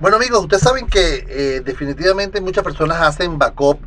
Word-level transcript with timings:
Bueno 0.00 0.16
amigos, 0.16 0.40
ustedes 0.40 0.62
saben 0.62 0.86
que 0.86 1.26
eh, 1.28 1.60
definitivamente 1.60 2.40
muchas 2.40 2.64
personas 2.64 3.02
hacen 3.02 3.38
backup 3.38 3.78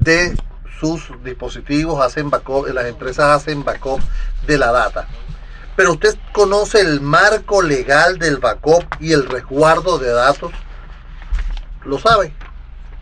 de 0.00 0.36
sus 0.80 1.12
dispositivos, 1.22 2.04
hacen 2.04 2.28
backup, 2.28 2.66
las 2.74 2.86
empresas 2.86 3.26
hacen 3.26 3.62
backup 3.62 4.00
de 4.48 4.58
la 4.58 4.72
data. 4.72 5.06
Pero 5.76 5.92
usted 5.92 6.18
conoce 6.32 6.80
el 6.80 7.00
marco 7.00 7.62
legal 7.62 8.18
del 8.18 8.38
backup 8.38 8.84
y 8.98 9.12
el 9.12 9.28
resguardo 9.28 10.00
de 10.00 10.10
datos. 10.10 10.50
¿Lo 11.84 12.00
sabe? 12.00 12.34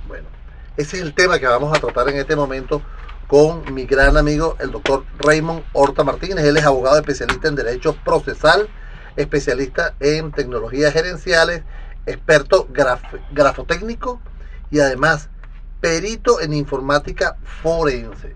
Bueno, 0.06 0.28
ese 0.76 0.98
es 0.98 1.02
el 1.04 1.14
tema 1.14 1.38
que 1.38 1.46
vamos 1.46 1.74
a 1.74 1.80
tratar 1.80 2.10
en 2.10 2.18
este 2.18 2.36
momento 2.36 2.82
con 3.28 3.72
mi 3.72 3.86
gran 3.86 4.18
amigo, 4.18 4.58
el 4.60 4.72
doctor 4.72 5.06
Raymond 5.20 5.64
Horta 5.72 6.04
Martínez. 6.04 6.44
Él 6.44 6.58
es 6.58 6.66
abogado 6.66 6.98
especialista 6.98 7.48
en 7.48 7.54
Derecho 7.54 7.96
Procesal, 8.04 8.68
especialista 9.16 9.94
en 10.00 10.32
tecnologías 10.32 10.92
gerenciales, 10.92 11.62
experto 12.08 12.66
graf- 12.72 13.20
grafotécnico 13.32 14.20
y 14.70 14.80
además 14.80 15.28
perito 15.80 16.40
en 16.40 16.52
informática 16.52 17.36
forense. 17.62 18.34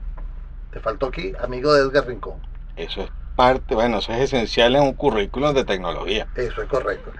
Te 0.72 0.80
faltó 0.80 1.06
aquí, 1.06 1.32
amigo 1.42 1.72
de 1.72 1.82
Edgar 1.82 2.06
Rincón. 2.06 2.34
Eso 2.76 3.02
es 3.02 3.10
parte, 3.36 3.74
bueno, 3.74 3.98
eso 3.98 4.12
es 4.12 4.20
esencial 4.20 4.74
en 4.76 4.82
un 4.82 4.92
currículum 4.94 5.52
de 5.54 5.64
tecnología. 5.64 6.26
Eso 6.36 6.62
es 6.62 6.68
correcto. 6.68 7.10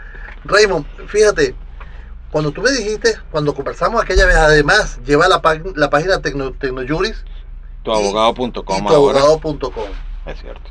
Raymond, 0.45 0.86
fíjate, 1.06 1.55
cuando 2.30 2.50
tú 2.53 2.62
me 2.62 2.70
dijiste, 2.70 3.17
cuando 3.30 3.55
conversamos 3.55 4.03
aquella 4.03 4.27
vez, 4.27 4.36
además, 4.36 4.98
lleva 5.05 5.28
la, 5.28 5.41
la 5.75 5.91
página 5.91 6.20
Tecno, 6.23 6.53
Tecnojuris 6.53 7.25
Tuabogado.com 7.83 8.86
tuabogado.com. 8.86 9.84
Es 10.27 10.41
cierto. 10.41 10.70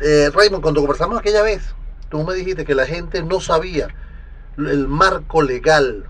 Eh, 0.00 0.30
Raymond, 0.34 0.62
cuando 0.62 0.80
conversamos 0.80 1.18
aquella 1.18 1.42
vez, 1.42 1.74
tú 2.08 2.22
me 2.24 2.34
dijiste 2.34 2.64
que 2.64 2.74
la 2.74 2.84
gente 2.86 3.22
no 3.22 3.40
sabía 3.40 3.88
el 4.58 4.86
marco 4.88 5.42
legal 5.42 6.04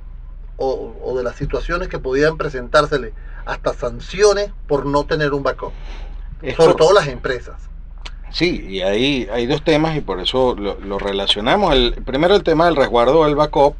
o, 0.56 0.94
o 1.02 1.16
de 1.16 1.24
las 1.24 1.36
situaciones 1.36 1.88
que 1.88 1.98
podían 1.98 2.36
presentársele 2.36 3.12
hasta 3.44 3.72
sanciones 3.74 4.52
por 4.68 4.86
no 4.86 5.04
tener 5.04 5.32
un 5.32 5.42
backup, 5.42 5.72
Es 6.42 6.56
sobre 6.56 6.74
todo 6.74 6.92
las 6.92 7.08
empresas. 7.08 7.56
Sí, 8.30 8.64
y 8.66 8.80
ahí 8.80 9.28
hay 9.30 9.46
dos 9.46 9.62
temas 9.62 9.96
y 9.96 10.00
por 10.00 10.18
eso 10.20 10.54
lo, 10.58 10.78
lo 10.80 10.98
relacionamos. 10.98 11.74
El, 11.74 11.92
primero 12.04 12.34
el 12.34 12.42
tema 12.42 12.64
del 12.66 12.76
resguardo 12.76 13.24
del 13.24 13.34
backup, 13.34 13.74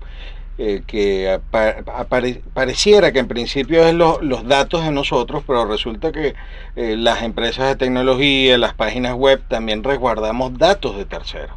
eh, 0.59 0.83
que 0.87 1.31
apa- 1.31 1.77
apare- 1.97 2.43
pareciera 2.53 3.13
que 3.13 3.19
en 3.21 3.29
principio 3.29 3.83
es 3.87 3.95
lo- 3.95 4.21
los 4.21 4.47
datos 4.47 4.85
de 4.85 4.91
nosotros, 4.91 5.43
pero 5.47 5.65
resulta 5.65 6.13
que 6.13 6.35
eh, 6.77 6.97
las 6.99 7.23
empresas 7.23 7.69
de 7.69 7.77
tecnología, 7.77 8.59
las 8.59 8.75
páginas 8.75 9.15
web, 9.15 9.41
también 9.49 9.83
resguardamos 9.83 10.59
datos 10.59 10.97
de 10.99 11.07
terceros. 11.07 11.57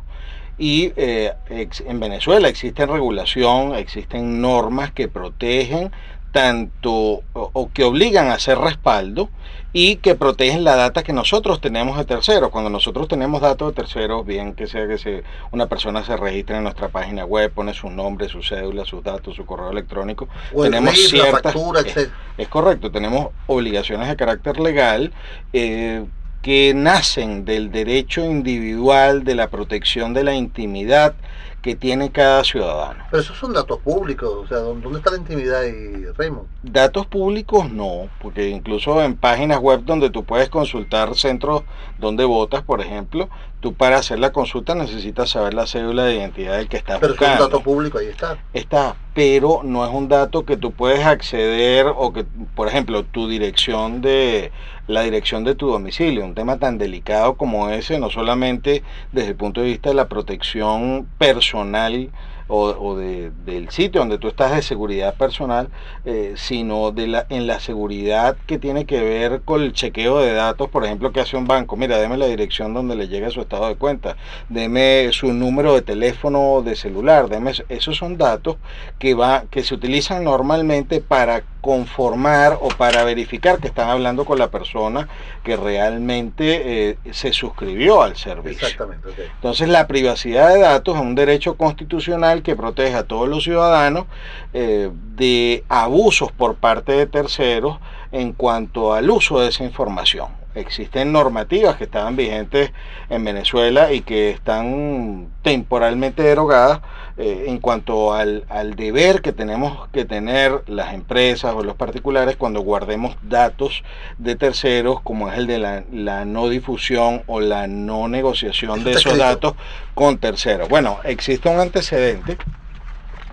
Y 0.57 0.93
eh, 0.95 1.33
ex- 1.49 1.81
en 1.85 1.99
Venezuela 1.99 2.47
existe 2.47 2.85
regulación, 2.85 3.75
existen 3.75 4.41
normas 4.41 4.91
que 4.91 5.07
protegen 5.07 5.91
tanto 6.31 6.91
o, 6.91 7.23
o 7.53 7.71
que 7.71 7.83
obligan 7.85 8.27
a 8.29 8.33
hacer 8.33 8.57
respaldo 8.57 9.29
y 9.71 9.97
que 9.97 10.15
protegen 10.15 10.63
la 10.65 10.75
data 10.75 11.01
que 11.03 11.13
nosotros 11.13 11.61
tenemos 11.61 11.97
de 11.97 12.03
terceros. 12.05 12.49
Cuando 12.49 12.69
nosotros 12.69 13.07
tenemos 13.07 13.41
datos 13.41 13.69
de 13.69 13.81
terceros, 13.81 14.25
bien 14.25 14.53
que 14.53 14.67
sea 14.67 14.85
que 14.87 14.97
se, 14.97 15.23
una 15.51 15.67
persona 15.67 16.03
se 16.03 16.15
registre 16.17 16.57
en 16.57 16.63
nuestra 16.63 16.89
página 16.89 17.25
web, 17.25 17.51
pone 17.51 17.73
su 17.73 17.89
nombre, 17.89 18.27
su 18.27 18.41
cédula, 18.43 18.83
sus 18.85 19.01
datos, 19.03 19.35
su 19.35 19.45
correo 19.45 19.71
electrónico, 19.71 20.27
O 20.53 20.65
el 20.65 20.71
tenemos 20.71 20.93
RIF, 20.95 21.13
la 21.13 21.23
ciertas- 21.23 21.53
factura, 21.53 21.79
es- 21.81 21.97
etc. 21.97 22.11
es 22.37 22.47
correcto, 22.49 22.91
tenemos 22.91 23.29
obligaciones 23.47 24.07
de 24.09 24.15
carácter 24.17 24.59
legal 24.59 25.13
eh, 25.53 26.03
que 26.45 26.73
nacen 26.75 27.43
del 27.43 27.71
derecho 27.71 28.21
individual 28.23 29.23
de 29.23 29.33
la 29.33 29.49
protección 29.49 30.13
de 30.13 30.23
la 30.23 30.35
intimidad 30.35 31.15
que 31.63 31.75
tiene 31.75 32.11
cada 32.11 32.43
ciudadano. 32.43 33.03
Pero 33.09 33.21
esos 33.23 33.35
son 33.39 33.51
datos 33.53 33.79
públicos, 33.79 34.29
o 34.31 34.47
sea, 34.47 34.59
¿dó- 34.59 34.75
¿dónde 34.75 34.99
está 34.99 35.09
la 35.09 35.17
intimidad 35.17 35.61
ahí, 35.61 36.05
Raymond? 36.15 36.47
Datos 36.61 37.07
públicos 37.07 37.71
no, 37.71 38.09
porque 38.21 38.49
incluso 38.49 39.01
en 39.01 39.15
páginas 39.17 39.59
web 39.59 39.81
donde 39.85 40.11
tú 40.11 40.23
puedes 40.23 40.49
consultar 40.49 41.15
centros 41.15 41.63
donde 41.97 42.25
votas, 42.25 42.61
por 42.61 42.79
ejemplo, 42.81 43.27
tú 43.65 43.73
para 43.73 43.97
hacer 43.97 44.19
la 44.19 44.31
consulta 44.31 44.75
necesitas 44.75 45.31
saber 45.31 45.55
la 45.55 45.65
cédula 45.65 46.03
de 46.03 46.17
identidad 46.17 46.55
del 46.57 46.67
que 46.67 46.77
estás 46.77 46.99
Pero 46.99 47.15
eso 47.15 47.23
es 47.23 47.27
un 47.31 47.33
buscando. 47.33 47.47
dato 47.47 47.63
público, 47.63 47.97
ahí 47.97 48.05
está. 48.05 48.37
Está, 48.53 48.95
pero 49.15 49.61
no 49.63 49.83
es 49.83 49.91
un 49.91 50.07
dato 50.07 50.45
que 50.45 50.55
tú 50.55 50.69
puedes 50.69 51.03
acceder 51.03 51.87
o 51.87 52.13
que, 52.13 52.25
por 52.55 52.67
ejemplo, 52.67 53.03
tu 53.05 53.27
dirección 53.27 54.01
de 54.01 54.51
la 54.85 55.01
dirección 55.01 55.43
de 55.43 55.55
tu 55.55 55.67
domicilio, 55.67 56.23
un 56.23 56.35
tema 56.35 56.59
tan 56.59 56.77
delicado 56.77 57.37
como 57.37 57.71
ese, 57.71 57.97
no 57.97 58.11
solamente 58.11 58.83
desde 59.13 59.29
el 59.29 59.35
punto 59.35 59.61
de 59.61 59.67
vista 59.67 59.89
de 59.89 59.95
la 59.95 60.09
protección 60.09 61.07
personal 61.17 62.11
o, 62.47 62.65
o 62.69 62.95
de- 62.97 63.31
del 63.31 63.69
sitio 63.69 64.01
donde 64.01 64.17
tú 64.17 64.27
estás 64.27 64.53
de 64.55 64.61
seguridad 64.61 65.15
personal, 65.15 65.69
eh, 66.03 66.33
sino 66.37 66.91
de 66.91 67.07
la, 67.07 67.25
en 67.29 67.47
la 67.47 67.59
seguridad 67.59 68.37
que 68.45 68.59
tiene 68.59 68.85
que 68.85 69.01
ver 69.01 69.43
con 69.43 69.61
el 69.63 69.73
chequeo 69.73 70.19
de 70.19 70.33
datos, 70.33 70.69
por 70.69 70.85
ejemplo, 70.85 71.11
que 71.11 71.21
hace 71.21 71.37
un 71.37 71.47
banco, 71.47 71.75
mira, 71.77 71.97
deme 71.97 72.17
la 72.17 72.27
dirección 72.27 72.73
donde 72.73 72.95
le 72.95 73.07
llega 73.07 73.29
su 73.31 73.41
estado 73.41 73.67
de 73.67 73.75
cuenta, 73.77 74.17
deme 74.49 75.09
su 75.11 75.33
número 75.33 75.73
de 75.73 75.81
teléfono 75.81 76.61
de 76.63 76.75
celular, 76.75 77.29
deme, 77.29 77.51
esos 77.69 77.97
son 77.97 78.17
datos 78.17 78.57
que, 78.99 79.13
va, 79.13 79.45
que 79.49 79.63
se 79.63 79.73
utilizan 79.75 80.23
normalmente 80.23 81.01
para 81.01 81.45
conformar 81.65 82.59
o 82.61 82.67
para 82.67 83.03
verificar 83.03 83.57
que 83.57 83.67
están 83.67 83.89
hablando 83.89 84.23
con 84.23 84.37
la 84.37 84.51
persona 84.51 85.07
que 85.43 85.57
realmente 85.57 86.89
eh, 86.91 86.97
se 87.11 87.33
suscribió 87.33 88.03
al 88.03 88.15
servicio. 88.15 88.67
Exactamente, 88.67 89.09
ok. 89.09 89.17
Entonces 89.33 89.67
la 89.67 89.87
privacidad 89.87 90.53
de 90.53 90.59
datos 90.59 90.95
es 90.95 91.01
un 91.01 91.15
derecho 91.15 91.57
constitucional 91.57 92.43
que 92.43 92.55
protege 92.55 92.93
a 92.93 93.05
todos 93.05 93.27
los 93.27 93.45
ciudadanos 93.45 94.05
eh, 94.53 94.91
de 95.15 95.63
abusos 95.67 96.31
por 96.31 96.53
parte 96.53 96.91
de 96.91 97.07
terceros 97.07 97.79
en 98.11 98.33
cuanto 98.33 98.93
al 98.93 99.09
uso 99.09 99.39
de 99.39 99.47
esa 99.47 99.63
información. 99.63 100.44
Existen 100.55 101.11
normativas 101.11 101.75
que 101.75 101.83
estaban 101.83 102.15
vigentes 102.15 102.71
en 103.09 103.23
Venezuela 103.23 103.91
y 103.91 104.01
que 104.01 104.31
están 104.31 105.27
temporalmente 105.41 106.23
derogadas 106.23 106.81
eh, 107.17 107.45
en 107.47 107.59
cuanto 107.59 108.13
al, 108.13 108.45
al 108.49 108.75
deber 108.75 109.21
que 109.21 109.31
tenemos 109.31 109.87
que 109.89 110.05
tener 110.05 110.63
las 110.67 110.93
empresas 110.93 111.53
o 111.53 111.63
los 111.63 111.75
particulares 111.75 112.35
cuando 112.35 112.61
guardemos 112.61 113.15
datos 113.21 113.83
de 114.17 114.35
terceros, 114.35 115.01
como 115.01 115.29
es 115.29 115.37
el 115.37 115.47
de 115.47 115.59
la, 115.59 115.83
la 115.91 116.25
no 116.25 116.49
difusión 116.49 117.23
o 117.27 117.39
la 117.39 117.67
no 117.67 118.07
negociación 118.07 118.83
de 118.83 118.91
esos 118.91 119.17
datos 119.17 119.53
con 119.93 120.17
terceros. 120.17 120.67
Bueno, 120.67 120.99
existe 121.03 121.47
un 121.47 121.59
antecedente 121.59 122.37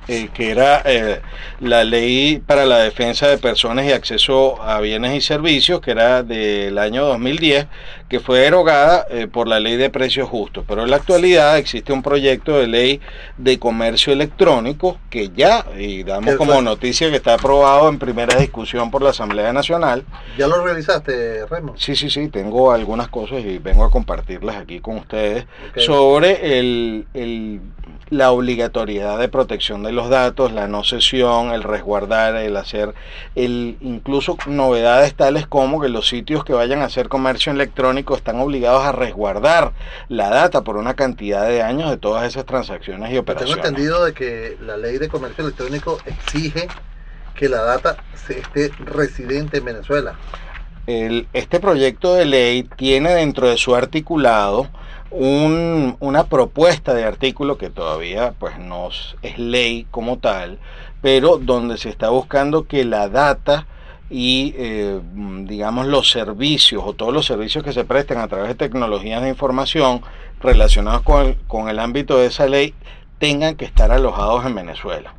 eh, 0.08 0.30
que 0.34 0.50
era 0.50 0.82
eh, 0.84 1.20
la 1.60 1.84
ley 1.84 2.42
para 2.44 2.66
la 2.66 2.78
defensa 2.78 3.28
de 3.28 3.38
personas 3.38 3.86
y 3.86 3.92
acceso 3.92 4.60
a 4.60 4.80
bienes 4.80 5.14
y 5.14 5.20
servicios, 5.20 5.80
que 5.80 5.92
era 5.92 6.22
del 6.24 6.76
año 6.78 7.04
2010, 7.04 7.66
que 8.12 8.20
fue 8.20 8.40
derogada 8.40 9.06
eh, 9.08 9.26
por 9.26 9.48
la 9.48 9.58
ley 9.58 9.78
de 9.78 9.88
precios 9.88 10.28
justos. 10.28 10.66
Pero 10.68 10.82
en 10.82 10.90
la 10.90 10.96
actualidad 10.96 11.56
existe 11.56 11.94
un 11.94 12.02
proyecto 12.02 12.58
de 12.58 12.66
ley 12.66 13.00
de 13.38 13.58
comercio 13.58 14.12
electrónico 14.12 14.98
que 15.08 15.30
ya, 15.34 15.64
y 15.78 16.02
damos 16.02 16.36
como 16.36 16.60
noticia 16.60 17.08
que 17.08 17.16
está 17.16 17.32
aprobado 17.32 17.88
en 17.88 17.98
primera 17.98 18.38
discusión 18.38 18.90
por 18.90 19.00
la 19.00 19.10
Asamblea 19.10 19.54
Nacional. 19.54 20.04
¿Ya 20.36 20.46
lo 20.46 20.62
revisaste, 20.62 21.46
Remo? 21.46 21.72
Sí, 21.78 21.96
sí, 21.96 22.10
sí, 22.10 22.28
tengo 22.28 22.70
algunas 22.70 23.08
cosas 23.08 23.42
y 23.46 23.56
vengo 23.56 23.82
a 23.82 23.90
compartirlas 23.90 24.56
aquí 24.56 24.80
con 24.80 24.98
ustedes 24.98 25.46
sobre 25.78 26.58
el, 26.58 27.06
el 27.14 27.62
la 28.12 28.30
obligatoriedad 28.30 29.18
de 29.18 29.28
protección 29.28 29.82
de 29.82 29.90
los 29.90 30.10
datos, 30.10 30.52
la 30.52 30.68
no 30.68 30.84
cesión, 30.84 31.50
el 31.52 31.62
resguardar, 31.62 32.36
el 32.36 32.58
hacer, 32.58 32.92
el 33.34 33.78
incluso 33.80 34.36
novedades 34.46 35.14
tales 35.14 35.46
como 35.46 35.80
que 35.80 35.88
los 35.88 36.08
sitios 36.08 36.44
que 36.44 36.52
vayan 36.52 36.80
a 36.80 36.84
hacer 36.84 37.08
comercio 37.08 37.52
electrónico 37.52 38.01
están 38.16 38.40
obligados 38.40 38.84
a 38.84 38.92
resguardar 38.92 39.72
la 40.08 40.28
data 40.28 40.62
por 40.62 40.76
una 40.76 40.94
cantidad 40.94 41.46
de 41.46 41.62
años 41.62 41.90
de 41.90 41.96
todas 41.96 42.26
esas 42.26 42.44
transacciones 42.44 43.12
y 43.12 43.18
operaciones. 43.18 43.56
Tengo 43.56 43.68
entendido 43.68 44.04
de 44.04 44.12
que 44.12 44.56
la 44.60 44.76
ley 44.76 44.98
de 44.98 45.08
comercio 45.08 45.44
electrónico 45.44 45.98
exige 46.06 46.68
que 47.34 47.48
la 47.48 47.62
data 47.62 47.96
esté 48.28 48.70
residente 48.78 49.58
en 49.58 49.64
Venezuela. 49.64 50.14
El, 50.86 51.28
este 51.32 51.60
proyecto 51.60 52.14
de 52.14 52.24
ley 52.24 52.64
tiene 52.76 53.14
dentro 53.14 53.48
de 53.48 53.56
su 53.56 53.74
articulado 53.74 54.68
un, 55.10 55.96
una 56.00 56.24
propuesta 56.24 56.94
de 56.94 57.04
artículo 57.04 57.58
que 57.58 57.70
todavía 57.70 58.34
pues 58.38 58.58
no 58.58 58.88
es 59.22 59.38
ley 59.38 59.86
como 59.90 60.18
tal, 60.18 60.58
pero 61.02 61.38
donde 61.38 61.76
se 61.78 61.90
está 61.90 62.08
buscando 62.08 62.66
que 62.66 62.84
la 62.84 63.08
data 63.08 63.66
y 64.12 64.54
eh, 64.58 65.00
digamos 65.44 65.86
los 65.86 66.10
servicios 66.10 66.82
o 66.84 66.92
todos 66.92 67.14
los 67.14 67.24
servicios 67.24 67.64
que 67.64 67.72
se 67.72 67.84
presten 67.84 68.18
a 68.18 68.28
través 68.28 68.48
de 68.48 68.54
tecnologías 68.54 69.22
de 69.22 69.30
información 69.30 70.02
relacionados 70.40 71.00
con 71.00 71.26
el, 71.26 71.36
con 71.46 71.70
el 71.70 71.78
ámbito 71.78 72.18
de 72.18 72.26
esa 72.26 72.46
ley 72.46 72.74
tengan 73.18 73.56
que 73.56 73.64
estar 73.64 73.90
alojados 73.90 74.44
en 74.44 74.54
Venezuela. 74.54 75.14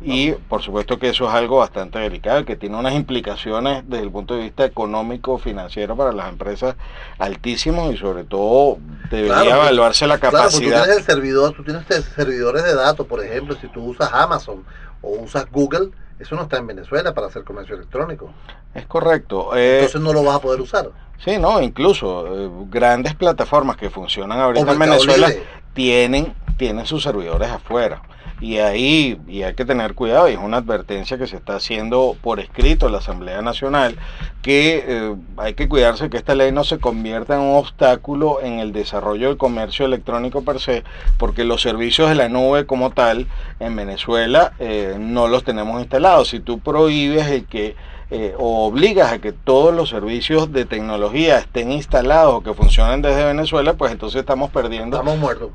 Y 0.00 0.32
por 0.32 0.62
supuesto 0.62 0.98
que 0.98 1.08
eso 1.08 1.26
es 1.26 1.34
algo 1.34 1.58
bastante 1.58 1.98
delicado, 1.98 2.44
que 2.44 2.54
tiene 2.54 2.76
unas 2.76 2.94
implicaciones 2.94 3.82
desde 3.88 4.04
el 4.04 4.10
punto 4.10 4.34
de 4.34 4.42
vista 4.42 4.64
económico, 4.64 5.38
financiero 5.38 5.96
para 5.96 6.12
las 6.12 6.28
empresas 6.28 6.76
altísimos 7.18 7.92
y 7.92 7.96
sobre 7.96 8.24
todo 8.24 8.78
debería 9.10 9.56
evaluarse 9.56 10.06
la 10.06 10.18
capacidad. 10.18 10.50
Claro, 10.50 10.50
tú 10.52 10.86
tienes 10.86 10.98
el 10.98 11.04
servidor, 11.04 11.52
tú 11.54 11.64
tienes 11.64 11.84
servidores 12.14 12.62
de 12.64 12.74
datos, 12.74 13.06
por 13.06 13.24
ejemplo, 13.24 13.56
si 13.60 13.66
tú 13.68 13.82
usas 13.84 14.10
Amazon 14.12 14.64
o 15.02 15.10
usas 15.10 15.50
Google, 15.50 15.90
eso 16.20 16.36
no 16.36 16.42
está 16.42 16.58
en 16.58 16.66
Venezuela 16.68 17.12
para 17.12 17.26
hacer 17.26 17.44
comercio 17.44 17.74
electrónico. 17.74 18.30
Es 18.74 18.86
correcto. 18.86 19.56
Eh, 19.56 19.76
Entonces 19.80 20.00
no 20.00 20.12
lo 20.12 20.22
vas 20.22 20.36
a 20.36 20.40
poder 20.40 20.60
usar. 20.60 20.90
Sí, 21.24 21.38
no, 21.38 21.60
incluso 21.60 22.26
eh, 22.26 22.50
grandes 22.70 23.14
plataformas 23.14 23.76
que 23.76 23.90
funcionan 23.90 24.38
ahorita 24.38 24.70
en 24.70 24.78
Venezuela 24.78 25.32
tienen, 25.74 26.34
tienen 26.56 26.86
sus 26.86 27.02
servidores 27.02 27.50
afuera. 27.50 28.02
Y 28.40 28.58
ahí 28.58 29.20
y 29.26 29.42
hay 29.42 29.54
que 29.54 29.64
tener 29.64 29.94
cuidado, 29.94 30.28
y 30.28 30.32
es 30.32 30.38
una 30.38 30.58
advertencia 30.58 31.18
que 31.18 31.26
se 31.26 31.36
está 31.36 31.56
haciendo 31.56 32.16
por 32.22 32.40
escrito 32.40 32.86
en 32.86 32.92
la 32.92 32.98
Asamblea 32.98 33.42
Nacional, 33.42 33.96
que 34.42 34.84
eh, 34.86 35.16
hay 35.36 35.54
que 35.54 35.68
cuidarse 35.68 36.08
que 36.08 36.16
esta 36.16 36.34
ley 36.34 36.52
no 36.52 36.64
se 36.64 36.78
convierta 36.78 37.34
en 37.34 37.40
un 37.40 37.56
obstáculo 37.56 38.40
en 38.42 38.60
el 38.60 38.72
desarrollo 38.72 39.28
del 39.28 39.36
comercio 39.36 39.86
electrónico 39.86 40.42
per 40.42 40.60
se, 40.60 40.84
porque 41.18 41.44
los 41.44 41.62
servicios 41.62 42.08
de 42.08 42.14
la 42.14 42.28
nube 42.28 42.66
como 42.66 42.90
tal 42.90 43.26
en 43.60 43.76
Venezuela 43.76 44.52
eh, 44.58 44.96
no 44.98 45.28
los 45.28 45.44
tenemos 45.44 45.80
instalados. 45.80 46.28
Si 46.28 46.40
tú 46.40 46.60
prohíbes 46.60 47.26
el 47.26 47.44
que 47.46 47.76
eh, 48.10 48.34
o 48.38 48.66
obligas 48.66 49.12
a 49.12 49.18
que 49.18 49.32
todos 49.32 49.74
los 49.74 49.90
servicios 49.90 50.50
de 50.50 50.64
tecnología 50.64 51.38
estén 51.38 51.70
instalados 51.70 52.36
o 52.36 52.42
que 52.42 52.54
funcionen 52.54 53.02
desde 53.02 53.22
Venezuela, 53.22 53.74
pues 53.74 53.92
entonces 53.92 54.20
estamos 54.20 54.50
perdiendo 54.50 55.02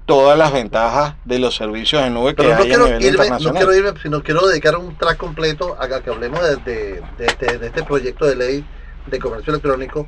todas 0.06 0.38
las 0.38 0.54
ventajas 0.54 1.16
de 1.26 1.40
los 1.40 1.56
servicios 1.56 2.04
de 2.04 2.12
nube 2.12 2.36
que 2.36 2.44
hay 2.44 2.52
a 2.52 2.78
nivel 2.78 3.04
internacional. 3.04 3.54
No 3.54 3.60
quiero 3.60 3.74
irme, 3.76 4.00
sino 4.00 4.22
quiero 4.22 4.46
dedicar 4.46 4.78
un 4.78 4.96
track 4.96 5.18
completo 5.18 5.76
a 5.80 5.88
que 5.88 6.12
hablemos 6.12 6.42
de, 6.64 7.02
este, 7.18 7.58
de, 7.58 7.66
este, 7.66 7.84
proyecto 7.84 8.28
de 8.28 8.36
ley 8.36 8.66
de 9.08 9.18
comercio 9.18 9.52
electrónico 9.52 10.08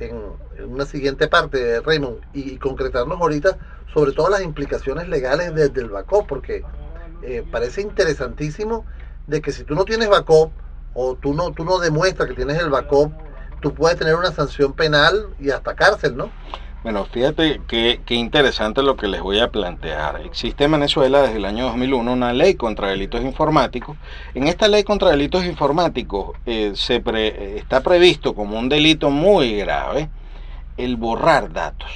en, 0.00 0.20
una 0.68 0.86
siguiente 0.86 1.28
parte, 1.28 1.80
Raymond, 1.80 2.18
y, 2.32 2.56
concretarnos 2.56 3.20
ahorita 3.20 3.56
sobre 3.92 4.10
todas 4.10 4.32
las 4.32 4.42
implicaciones 4.42 5.08
legales 5.08 5.54
desde 5.54 5.80
el 5.80 5.90
backup, 5.90 6.26
porque 6.26 6.64
eh, 7.22 7.44
parece 7.52 7.82
interesantísimo 7.82 8.84
de 9.28 9.40
que 9.40 9.52
si 9.52 9.62
tú 9.62 9.76
no 9.76 9.84
tienes 9.84 10.08
backup, 10.08 10.50
o 10.94 11.16
tú 11.16 11.34
no, 11.34 11.52
tú 11.52 11.64
no 11.64 11.78
demuestras 11.78 12.28
que 12.28 12.34
tienes 12.34 12.58
el 12.58 12.70
backup, 12.70 13.12
tú 13.60 13.74
puedes 13.74 13.98
tener 13.98 14.14
una 14.14 14.32
sanción 14.32 14.72
penal 14.72 15.28
y 15.38 15.50
hasta 15.50 15.74
cárcel, 15.74 16.16
¿no? 16.16 16.30
Bueno, 16.84 17.06
fíjate 17.06 17.62
qué, 17.66 17.98
interesante 18.08 18.82
lo 18.82 18.94
que 18.96 19.08
les 19.08 19.22
voy 19.22 19.40
a 19.40 19.50
plantear. 19.50 20.20
Existe 20.20 20.64
en 20.64 20.72
Venezuela 20.72 21.22
desde 21.22 21.38
el 21.38 21.46
año 21.46 21.64
2001 21.64 22.12
una 22.12 22.34
ley 22.34 22.56
contra 22.56 22.88
delitos 22.88 23.22
informáticos. 23.22 23.96
En 24.34 24.48
esta 24.48 24.68
ley 24.68 24.84
contra 24.84 25.08
delitos 25.08 25.46
informáticos 25.46 26.36
eh, 26.44 26.72
se 26.74 27.02
está 27.56 27.80
previsto 27.80 28.34
como 28.34 28.58
un 28.58 28.68
delito 28.68 29.08
muy 29.08 29.56
grave 29.56 30.10
el 30.76 30.96
borrar 30.96 31.54
datos. 31.54 31.88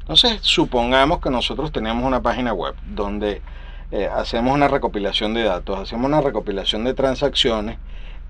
Entonces, 0.00 0.38
supongamos 0.40 1.20
que 1.20 1.28
nosotros 1.28 1.70
tenemos 1.70 2.02
una 2.02 2.22
página 2.22 2.54
web 2.54 2.74
donde 2.86 3.42
eh, 3.90 4.08
hacemos 4.10 4.54
una 4.54 4.68
recopilación 4.68 5.34
de 5.34 5.42
datos, 5.42 5.78
hacemos 5.78 6.06
una 6.06 6.22
recopilación 6.22 6.84
de 6.84 6.94
transacciones 6.94 7.76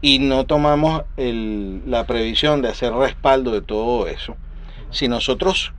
y 0.00 0.18
no 0.18 0.44
tomamos 0.46 1.02
la 1.16 2.04
previsión 2.06 2.62
de 2.62 2.68
hacer 2.68 2.92
respaldo 2.92 3.52
de 3.52 3.62
todo 3.62 4.06
eso, 4.06 4.36
si 4.90 5.08
nosotros 5.08 5.72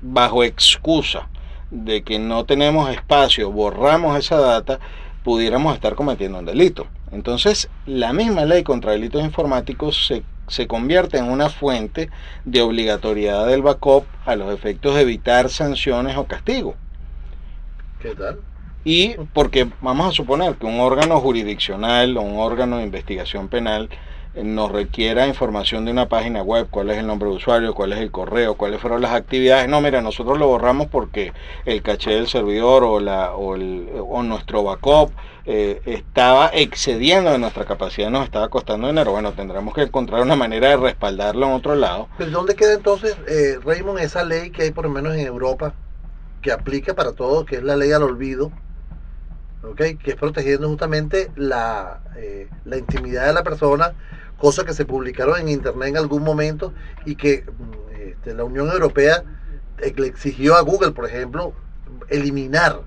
bajo 0.00 0.44
excusa 0.44 1.28
de 1.70 2.02
que 2.02 2.18
no 2.18 2.44
tenemos 2.44 2.90
espacio 2.90 3.50
borramos 3.50 4.18
esa 4.18 4.38
data, 4.38 4.80
pudiéramos 5.22 5.74
estar 5.74 5.94
cometiendo 5.94 6.38
un 6.38 6.46
delito. 6.46 6.86
Entonces, 7.12 7.68
la 7.86 8.12
misma 8.12 8.44
ley 8.44 8.62
contra 8.62 8.92
delitos 8.92 9.22
informáticos 9.22 10.06
se, 10.06 10.22
se 10.48 10.66
convierte 10.66 11.18
en 11.18 11.30
una 11.30 11.48
fuente 11.48 12.10
de 12.44 12.62
obligatoriedad 12.62 13.46
del 13.46 13.62
backup 13.62 14.04
a 14.24 14.36
los 14.36 14.52
efectos 14.52 14.94
de 14.94 15.02
evitar 15.02 15.48
sanciones 15.50 16.16
o 16.16 16.24
castigos. 16.24 16.76
¿Qué 18.00 18.14
tal? 18.14 18.40
Y 18.84 19.14
porque 19.34 19.68
vamos 19.82 20.08
a 20.08 20.12
suponer 20.12 20.54
que 20.54 20.66
un 20.66 20.80
órgano 20.80 21.20
jurisdiccional 21.20 22.16
o 22.16 22.22
un 22.22 22.38
órgano 22.38 22.78
de 22.78 22.84
investigación 22.84 23.48
penal 23.48 23.90
eh, 24.34 24.42
nos 24.42 24.72
requiera 24.72 25.26
información 25.26 25.84
de 25.84 25.90
una 25.90 26.08
página 26.08 26.42
web, 26.42 26.68
cuál 26.70 26.90
es 26.90 26.98
el 26.98 27.06
nombre 27.06 27.28
de 27.28 27.34
usuario, 27.34 27.74
cuál 27.74 27.92
es 27.92 27.98
el 27.98 28.10
correo, 28.10 28.54
cuáles 28.54 28.80
fueron 28.80 29.02
las 29.02 29.12
actividades. 29.12 29.68
No, 29.68 29.80
mira, 29.80 30.00
nosotros 30.00 30.38
lo 30.38 30.46
borramos 30.46 30.86
porque 30.86 31.32
el 31.66 31.82
caché 31.82 32.12
del 32.12 32.26
servidor 32.26 32.84
o, 32.84 33.00
la, 33.00 33.34
o, 33.34 33.54
el, 33.54 33.88
o 34.08 34.22
nuestro 34.22 34.62
backup 34.62 35.10
eh, 35.44 35.82
estaba 35.84 36.50
excediendo 36.54 37.32
de 37.32 37.38
nuestra 37.38 37.64
capacidad, 37.64 38.08
nos 38.08 38.24
estaba 38.24 38.48
costando 38.48 38.86
dinero. 38.86 39.10
Bueno, 39.10 39.32
tendremos 39.32 39.74
que 39.74 39.82
encontrar 39.82 40.22
una 40.22 40.36
manera 40.36 40.68
de 40.70 40.76
respaldarlo 40.76 41.46
en 41.46 41.52
otro 41.52 41.74
lado. 41.74 42.08
¿Pero 42.16 42.30
dónde 42.30 42.54
queda 42.54 42.74
entonces, 42.74 43.16
eh, 43.28 43.58
Raymond, 43.62 43.98
esa 43.98 44.24
ley 44.24 44.50
que 44.50 44.62
hay 44.62 44.70
por 44.70 44.84
lo 44.84 44.90
menos 44.90 45.14
en 45.14 45.26
Europa 45.26 45.74
que 46.40 46.52
aplica 46.52 46.94
para 46.94 47.12
todo, 47.12 47.44
que 47.44 47.56
es 47.56 47.62
la 47.62 47.76
ley 47.76 47.92
al 47.92 48.04
olvido? 48.04 48.52
Que 49.76 49.98
es 50.04 50.16
protegiendo 50.16 50.68
justamente 50.68 51.30
la, 51.36 52.00
eh, 52.16 52.48
la 52.64 52.78
intimidad 52.78 53.26
de 53.26 53.32
la 53.32 53.42
persona, 53.42 53.92
cosas 54.38 54.64
que 54.64 54.72
se 54.72 54.84
publicaron 54.84 55.38
en 55.38 55.48
internet 55.48 55.90
en 55.90 55.96
algún 55.98 56.22
momento 56.22 56.72
y 57.04 57.16
que 57.16 57.44
mm, 57.44 57.98
este, 58.00 58.34
la 58.34 58.44
Unión 58.44 58.70
Europea 58.70 59.22
eh, 59.78 59.92
le 59.96 60.06
exigió 60.06 60.56
a 60.56 60.62
Google, 60.62 60.92
por 60.92 61.06
ejemplo, 61.06 61.52
eliminar 62.08 62.80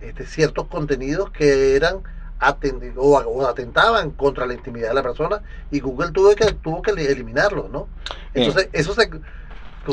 este, 0.00 0.26
ciertos 0.26 0.66
contenidos 0.66 1.30
que 1.30 1.76
eran 1.76 2.02
o, 2.96 3.16
o, 3.16 3.46
atentaban 3.48 4.10
contra 4.12 4.46
la 4.46 4.54
intimidad 4.54 4.90
de 4.90 4.94
la 4.94 5.02
persona 5.02 5.42
y 5.72 5.80
Google 5.80 6.12
tuvo 6.12 6.34
que 6.36 6.52
tuvo 6.52 6.82
que 6.82 6.92
eliminarlos, 6.92 7.68
¿no? 7.70 7.88
Entonces, 8.32 8.68
eso 8.72 8.94
se 8.94 9.10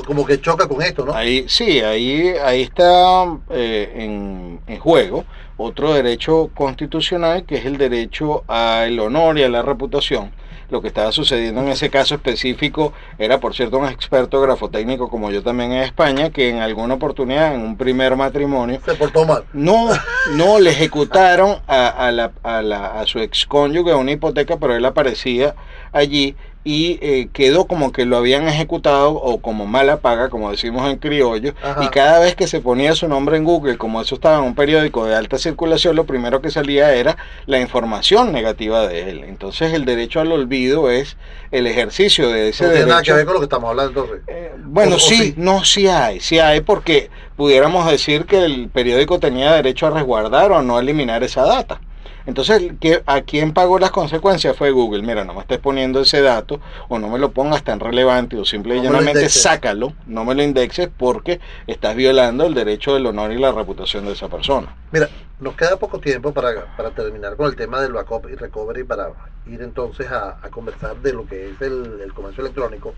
como 0.03 0.25
que 0.25 0.39
choca 0.41 0.67
con 0.67 0.81
esto, 0.81 1.05
¿no? 1.05 1.13
Ahí, 1.13 1.45
sí, 1.47 1.79
ahí, 1.81 2.33
ahí 2.43 2.61
está 2.61 3.37
eh, 3.49 3.91
en, 3.95 4.59
en, 4.67 4.79
juego 4.79 5.25
otro 5.57 5.93
derecho 5.93 6.49
constitucional 6.53 7.45
que 7.45 7.55
es 7.55 7.65
el 7.65 7.77
derecho 7.77 8.43
al 8.47 8.99
honor 8.99 9.37
y 9.37 9.43
a 9.43 9.49
la 9.49 9.61
reputación. 9.61 10.31
Lo 10.69 10.81
que 10.81 10.87
estaba 10.87 11.11
sucediendo 11.11 11.61
en 11.61 11.67
ese 11.67 11.89
caso 11.91 12.15
específico 12.15 12.91
era, 13.19 13.39
por 13.39 13.53
cierto, 13.53 13.77
un 13.77 13.87
experto 13.87 14.41
grafotécnico 14.41 15.09
como 15.09 15.29
yo 15.29 15.43
también 15.43 15.71
en 15.71 15.83
España, 15.83 16.31
que 16.31 16.49
en 16.49 16.57
alguna 16.57 16.95
oportunidad, 16.95 17.53
en 17.53 17.61
un 17.61 17.77
primer 17.77 18.15
matrimonio... 18.15 18.79
Se 18.83 18.95
portó 18.95 19.25
mal. 19.25 19.43
No, 19.53 19.89
no, 20.33 20.59
le 20.59 20.71
ejecutaron 20.71 21.57
a, 21.67 21.87
a, 21.87 22.11
la, 22.11 22.31
a, 22.41 22.63
la, 22.63 22.99
a 22.99 23.05
su 23.05 23.19
excónyuge 23.19 23.93
una 23.93 24.11
hipoteca, 24.11 24.57
pero 24.57 24.75
él 24.75 24.85
aparecía 24.85 25.55
allí 25.91 26.35
y 26.67 26.98
eh, 27.01 27.29
quedó 27.31 27.65
como 27.67 27.91
que 27.91 28.05
lo 28.05 28.17
habían 28.17 28.48
ejecutado 28.48 29.12
o 29.13 29.38
como 29.39 29.67
mala 29.67 29.98
paga, 29.98 30.29
como 30.29 30.50
decimos 30.50 30.89
en 30.89 30.98
criollo, 30.98 31.53
Ajá. 31.63 31.84
y 31.84 31.89
cada 31.89 32.19
vez 32.19 32.36
que 32.36 32.48
se 32.48 32.60
ponía 32.60 32.95
su 32.95 33.07
nombre 33.07 33.38
en 33.38 33.43
Google, 33.43 33.77
como 33.77 34.01
eso 34.01 34.15
estaba 34.15 34.39
en 34.39 34.45
un 34.45 34.55
periódico 34.55 35.05
de 35.05 35.15
alta 35.15 35.38
circulación, 35.38 35.95
lo 35.95 36.05
primero 36.05 36.41
que 36.41 36.50
salía 36.50 36.91
era 36.95 37.17
la 37.45 37.60
información 37.62 38.31
negativa 38.34 38.88
de 38.88 39.12
él. 39.12 39.24
Entonces 39.25 39.74
el 39.74 39.86
derecho 39.86 40.19
al 40.22 40.31
olvido 40.31 40.89
es 40.89 41.17
el 41.51 41.67
ejercicio 41.67 42.29
de 42.29 42.50
ese 42.50 42.65
No 42.65 42.72
tiene 42.72 42.86
nada 42.88 43.03
que 43.03 43.12
derecho. 43.12 43.15
ver 43.17 43.25
con 43.25 43.34
lo 43.36 43.39
que 43.41 43.45
estamos 43.45 43.69
hablando. 43.69 44.07
Eh, 44.27 44.51
bueno, 44.65 44.93
O- 44.93 44.98
o 44.98 45.00
sí, 45.00 45.15
sí. 45.17 45.34
no, 45.38 45.63
sí 45.63 45.88
hay, 45.88 46.19
sí 46.19 46.39
hay, 46.39 46.62
porque 46.62 47.12
pudiéramos 47.36 47.89
decir 47.91 48.25
que 48.25 48.43
el 48.43 48.69
periódico 48.69 49.19
tenía 49.19 49.53
derecho 49.53 49.86
a 49.86 49.91
resguardar 49.91 50.51
o 50.51 50.57
a 50.57 50.63
no 50.63 50.79
eliminar 50.79 51.24
esa 51.24 51.43
data. 51.43 51.79
Entonces, 52.25 52.74
¿qué- 52.79 53.03
¿a 53.05 53.22
quién 53.22 53.53
pagó 53.53 53.77
las 53.79 53.91
consecuencias? 53.91 54.55
Fue 54.58 54.72
Google. 54.72 55.03
Mira, 55.03 55.24
no 55.24 55.34
me 55.34 55.41
estés 55.41 55.60
poniendo 55.60 56.01
ese 56.01 56.22
dato 56.22 56.60
o 56.89 56.98
no 57.00 57.08
me 57.10 57.20
lo 57.20 57.32
pongas 57.32 57.63
tan 57.63 57.79
relevante 57.79 58.38
o 58.38 58.46
simple 58.46 58.75
y 58.75 58.77
No 58.79 58.86
llanamente 58.86 59.29
sácalo, 59.29 59.94
no 60.08 60.25
me 60.25 60.34
lo 60.36 60.44
indexes 60.44 60.89
porque 60.98 61.39
estás 61.67 61.96
violando 61.96 62.46
el 62.46 62.53
derecho 62.53 62.94
del 62.94 63.05
honor 63.05 63.32
y 63.32 63.38
la 63.38 63.51
reputación 63.51 64.05
de 64.05 64.13
esa 64.13 64.27
persona. 64.27 64.75
Mira, 64.91 65.08
nos 65.39 65.55
queda 65.55 65.77
poco 65.77 66.00
tiempo 66.00 66.34
para, 66.34 66.65
para 66.75 66.91
terminar 66.91 67.36
con 67.36 67.48
el 67.48 67.55
tema 67.55 67.82
del 67.82 67.94
backup 67.94 68.27
y 68.32 68.36
recovery 68.36 68.84
para 68.84 69.10
ir 69.46 69.62
entonces 69.62 70.10
a, 70.10 70.38
a 70.41 70.50
conversar 70.50 70.96
de 70.98 71.13
lo 71.13 71.27
que 71.27 71.50
es 71.50 71.62
el, 71.62 72.00
el 72.01 72.13
comercio 72.13 72.41
electrónico. 72.41 72.94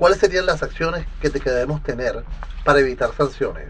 ¿Cuáles 0.00 0.18
serían 0.18 0.46
las 0.46 0.62
acciones 0.62 1.04
que 1.20 1.28
te 1.28 1.40
debemos 1.50 1.82
tener 1.82 2.24
para 2.64 2.80
evitar 2.80 3.10
sanciones? 3.14 3.66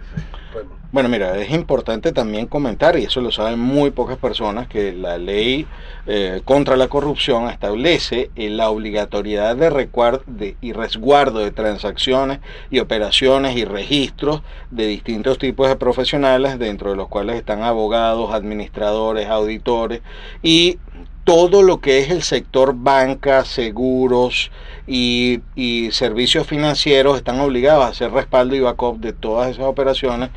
Bueno, 0.93 1.09
mira, 1.09 1.37
es 1.37 1.51
importante 1.51 2.13
también 2.13 2.47
comentar, 2.47 2.97
y 2.97 3.03
eso 3.03 3.21
lo 3.21 3.33
saben 3.33 3.59
muy 3.59 3.91
pocas 3.91 4.17
personas, 4.17 4.69
que 4.69 4.93
la 4.93 5.19
ley 5.19 5.67
eh, 6.07 6.41
contra 6.45 6.77
la 6.77 6.87
corrupción 6.87 7.49
establece 7.49 8.31
eh, 8.37 8.49
la 8.49 8.71
obligatoriedad 8.71 9.57
de- 9.57 10.57
y 10.61 10.73
resguardo 10.73 11.41
de 11.41 11.51
transacciones 11.51 12.39
y 12.71 12.79
operaciones 12.79 13.57
y 13.57 13.65
registros 13.65 14.43
de 14.71 14.87
distintos 14.87 15.37
tipos 15.37 15.69
de 15.69 15.75
profesionales, 15.75 16.61
dentro 16.61 16.91
de 16.91 16.97
los 16.97 17.09
cuales 17.09 17.37
están 17.37 17.65
abogados, 17.65 18.33
administradores, 18.33 19.29
auditores 19.29 20.01
y 20.45 20.79
todo 21.25 21.63
lo 21.63 21.81
que 21.81 21.99
es 21.99 22.11
el 22.11 22.23
sector 22.23 22.75
banca, 22.75 23.45
seguros 23.45 24.51
y, 24.87 25.41
servicios 25.93 26.47
financieros 26.47 27.17
están 27.17 27.41
obligados 27.41 27.85
a 27.85 27.89
hacer 27.89 28.11
respaldo 28.13 28.57
y 28.57 28.61
backup 28.61 28.99
de 28.99 29.13
todas 29.13 29.51
esas 29.51 29.67
operaciones 29.67 30.31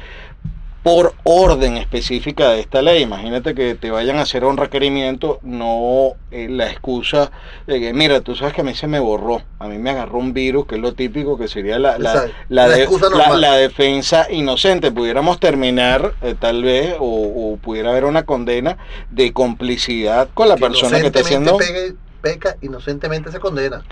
por 0.84 1.14
orden 1.24 1.78
específica 1.78 2.50
de 2.52 2.60
esta 2.60 2.82
ley. 2.82 3.04
Imagínate 3.04 3.56
que 3.56 3.74
te 3.76 3.90
vayan 3.90 4.18
a 4.18 4.24
hacer 4.24 4.44
un 4.44 4.58
requerimiento, 4.58 5.40
no 5.42 6.14
eh, 6.30 6.48
la 6.50 6.70
excusa 6.70 7.32
de 7.66 7.80
que, 7.80 7.94
mira, 7.94 8.20
tú 8.20 8.36
sabes 8.36 8.54
que 8.54 8.62
a 8.62 8.64
mí 8.66 8.76
se 8.76 8.88
me 8.88 9.00
borró, 9.00 9.42
a 9.60 9.68
mí 9.70 9.78
me 9.78 9.92
agarró 9.92 10.18
un 10.20 10.34
virus, 10.34 10.66
que 10.68 10.76
es 10.76 10.82
lo 10.82 10.94
típico 10.94 11.38
que 11.38 11.48
sería 11.48 11.80
la, 11.80 11.98
la, 11.98 12.14
la 12.50 12.68
de- 12.76 12.84
la- 13.40 13.56
defensa 13.58 14.28
inocente. 14.30 14.92
Pudiéramos 14.92 15.40
terminar 15.40 16.16
eh, 16.22 16.36
tal 16.38 16.64
vez 16.64 16.96
o, 17.00 17.54
o 17.54 17.58
pudiera 17.58 17.92
haber 17.92 18.04
una 18.04 18.24
condena 18.24 18.78
de 19.10 19.32
complicidad 19.32 20.28
con 20.34 20.50
la 20.50 20.58
persona 20.58 21.00
que 21.00 21.08
está 21.08 21.20
haciendo... 21.22 21.58
Pegue- 21.58 21.96
peca, 22.22 22.58
inocentemente 22.62 23.32
se 23.32 23.40
condena. 23.40 23.84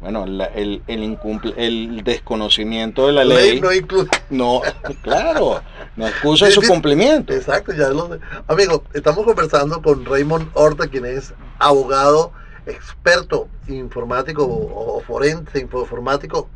Bueno, 0.00 0.24
la- 0.26 0.46
el, 0.46 0.82
el, 0.86 1.02
incumple- 1.02 1.52
el 1.58 2.02
desconocimiento 2.04 3.06
de 3.06 3.12
la 3.12 3.24
ley... 3.24 3.60
no 3.60 3.70
incluye. 3.72 4.08
No, 4.30 4.62
claro, 5.02 5.62
no 5.96 6.08
excusa 6.08 6.46
Sí, 6.46 6.52
su 6.52 6.62
sí. 6.62 6.68
cumplimiento. 6.68 7.34
Exacto, 7.34 7.72
ya 7.74 7.88
lo 7.90 8.08
sé. 8.14 8.20
Amigos, 8.48 8.80
estamos 8.94 9.24
conversando 9.26 9.82
con 9.82 10.04
Raymond 10.06 10.48
Horta, 10.54 10.86
quien 10.88 11.04
es 11.04 11.34
abogado, 11.58 12.32
experto 12.64 13.48
informático 13.68 14.44
o, 14.44 14.96
o 14.96 15.00
forense 15.02 15.58
informático, 15.60 16.48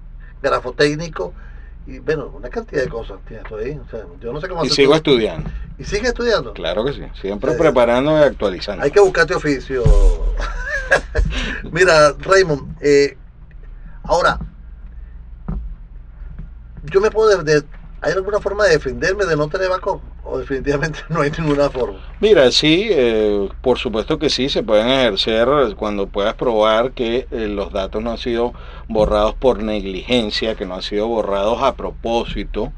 grafotécnico 0.42 1.34
y 1.86 1.98
bueno, 1.98 2.32
una 2.34 2.48
cantidad 2.48 2.82
de 2.82 2.88
cosas 2.88 3.18
tienes 3.28 3.44
ahí. 3.52 3.78
O 3.78 3.90
sea, 3.90 4.04
yo 4.22 4.32
no 4.32 4.40
sé 4.40 4.48
cómo 4.48 4.64
Y 4.64 4.70
sigo 4.70 4.94
estudiando. 4.94 5.50
¿Y 5.78 5.84
sigue 5.84 6.08
estudiando? 6.08 6.54
Claro 6.54 6.82
que 6.82 6.94
sí. 6.94 7.02
Siempre 7.20 7.52
Eh, 7.52 7.56
preparando 7.58 8.18
y 8.18 8.22
actualizando. 8.22 8.82
Hay 8.84 8.90
que 8.90 9.00
buscarte 9.00 9.34
oficio. 9.34 9.82
Mira, 11.72 12.12
Raymond, 12.18 12.76
eh, 12.80 13.16
ahora, 14.04 14.40
yo 16.82 17.00
me 17.00 17.11
puedo... 17.11 17.42
de- 17.42 17.64
¿Hay 18.00 18.12
alguna 18.12 18.38
forma 18.38 18.64
de 18.64 18.73
defenderme 18.73 19.25
de 19.25 19.34
no 19.34 19.49
tener 19.49 19.70
backup? 19.70 20.02
O 20.25 20.38
definitivamente 20.38 20.99
no 21.08 21.23
hay 21.23 21.30
ninguna 21.30 21.70
forma. 21.70 21.99
Mira, 22.20 22.50
sí, 22.52 22.88
eh, 22.90 23.49
por 23.62 23.78
supuesto 23.78 24.18
que 24.18 24.28
sí, 24.28 24.50
se 24.50 24.62
pueden 24.62 24.88
ejercer 24.88 25.49
cuando 25.76 26.06
puedas 26.08 26.34
probar 26.34 26.92
que 26.92 27.26
eh, 27.30 27.49
los 27.49 27.73
datos 27.73 28.02
no 28.02 28.11
han 28.11 28.18
sido 28.18 28.52
borrados 28.88 29.34
por 29.37 29.62
negligencia, 29.62 30.54
que 30.54 30.66
no 30.66 30.75
han 30.75 30.82
sido 30.82 31.08
borrados 31.08 31.62
a 31.62 31.76
propósito, 31.76 32.75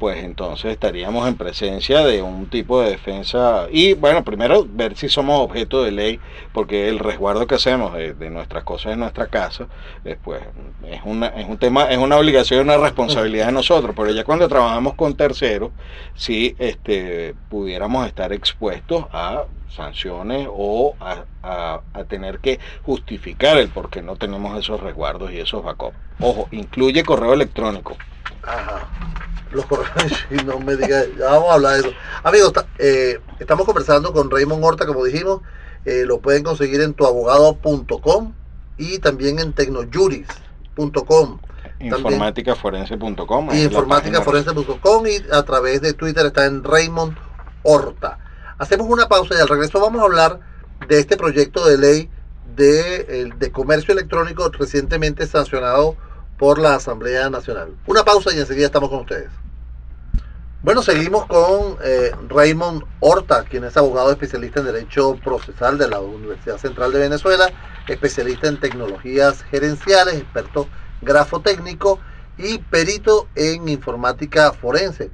pues 0.00 0.24
entonces 0.24 0.72
estaríamos 0.72 1.28
en 1.28 1.36
presencia 1.36 2.02
de 2.02 2.22
un 2.22 2.48
tipo 2.48 2.80
de 2.80 2.88
defensa. 2.90 3.66
Y 3.70 3.92
bueno, 3.92 4.24
primero 4.24 4.66
ver 4.66 4.96
si 4.96 5.10
somos 5.10 5.38
objeto 5.40 5.82
de 5.84 5.90
ley, 5.92 6.20
porque 6.54 6.88
el 6.88 6.98
resguardo 6.98 7.46
que 7.46 7.56
hacemos 7.56 7.92
de, 7.92 8.14
de 8.14 8.30
nuestras 8.30 8.64
cosas 8.64 8.94
en 8.94 9.00
nuestra 9.00 9.26
casa, 9.26 9.66
después 10.02 10.40
es, 10.88 11.02
una, 11.04 11.26
es 11.28 11.46
un 11.46 11.58
tema, 11.58 11.84
es 11.90 11.98
una 11.98 12.16
obligación, 12.16 12.62
una 12.62 12.78
responsabilidad 12.78 13.46
de 13.46 13.52
nosotros, 13.52 13.94
pero 13.94 14.10
ya 14.10 14.24
cuando 14.24 14.48
trabajamos 14.48 14.94
con 14.94 15.14
terceros, 15.14 15.70
si 16.14 16.56
este, 16.58 17.34
pudiéramos 17.50 18.06
estar 18.06 18.32
expuestos 18.32 19.04
a 19.12 19.42
sanciones 19.68 20.48
o 20.50 20.94
a, 20.98 21.24
a- 21.42 21.80
a 21.92 22.04
tener 22.04 22.38
que 22.38 22.58
justificar 22.84 23.58
el 23.58 23.68
por 23.68 23.90
qué 23.90 24.00
no 24.00 24.16
tenemos 24.16 24.58
esos 24.58 24.80
resguardos 24.80 25.30
y 25.30 25.40
esos 25.40 25.62
backups. 25.62 25.96
Ojo, 26.22 26.48
incluye 26.52 27.04
correo 27.04 27.34
electrónico. 27.34 27.96
Ajá. 28.46 28.88
Los 29.52 29.64
y 30.30 30.34
no 30.44 30.60
me 30.60 30.76
digas, 30.76 31.06
vamos 31.18 31.50
a 31.50 31.54
hablar 31.54 31.74
de 31.74 31.80
eso. 31.80 31.90
Amigos, 32.22 32.52
eh, 32.78 33.18
estamos 33.38 33.66
conversando 33.66 34.12
con 34.12 34.30
Raymond 34.30 34.64
Horta, 34.64 34.86
como 34.86 35.04
dijimos, 35.04 35.40
eh, 35.84 36.04
lo 36.06 36.20
pueden 36.20 36.42
conseguir 36.44 36.80
en 36.82 36.94
tuabogado.com 36.94 38.32
y 38.78 38.98
también 38.98 39.38
en 39.38 39.52
tecnojuris.com 39.52 41.38
Informáticaforense.com. 41.80 43.48
y 43.52 43.62
informáticaforense.com 43.62 45.06
y 45.06 45.16
a 45.32 45.42
través 45.42 45.80
de 45.80 45.92
Twitter 45.94 46.26
está 46.26 46.44
en 46.46 46.62
Raymond 46.62 47.16
Horta. 47.62 48.18
Hacemos 48.58 48.86
una 48.88 49.08
pausa 49.08 49.34
y 49.34 49.40
al 49.40 49.48
regreso 49.48 49.80
vamos 49.80 50.00
a 50.02 50.04
hablar 50.04 50.40
de 50.86 50.98
este 50.98 51.16
proyecto 51.16 51.66
de 51.66 51.78
ley 51.78 52.10
de, 52.56 53.06
el- 53.22 53.38
de 53.38 53.50
comercio 53.50 53.92
electrónico 53.92 54.48
recientemente 54.50 55.26
sancionado 55.26 55.96
por 56.40 56.58
la 56.58 56.76
Asamblea 56.76 57.28
Nacional. 57.28 57.76
Una 57.86 58.02
pausa 58.02 58.34
y 58.34 58.38
enseguida 58.38 58.64
estamos 58.64 58.88
con 58.88 59.00
ustedes. 59.00 59.28
Bueno, 60.62 60.80
seguimos 60.82 61.26
con 61.26 61.76
eh, 61.84 62.12
Raymond 62.30 62.82
Horta, 63.00 63.44
quien 63.44 63.64
es 63.64 63.76
abogado 63.76 64.10
especialista 64.10 64.60
en 64.60 64.66
Derecho 64.66 65.16
Procesal 65.22 65.76
de 65.76 65.88
la 65.88 66.00
Universidad 66.00 66.56
Central 66.56 66.92
de 66.92 67.00
Venezuela, 67.00 67.50
especialista 67.88 68.48
en 68.48 68.58
tecnologías 68.58 69.42
gerenciales, 69.50 70.14
experto 70.14 70.66
grafotécnico 71.02 72.00
y 72.38 72.56
perito 72.56 73.28
en 73.34 73.68
informática 73.68 74.54
forense. 74.54 75.10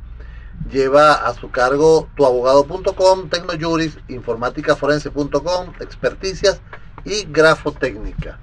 Lleva 0.71 1.13
a 1.13 1.35
su 1.35 1.51
cargo 1.51 2.09
tuabogado.com, 2.17 3.29
Tecnojuris, 3.29 3.99
informáticaforense.com, 4.07 5.73
experticias 5.81 6.61
y 7.05 7.25
grafotécnica. 7.25 8.39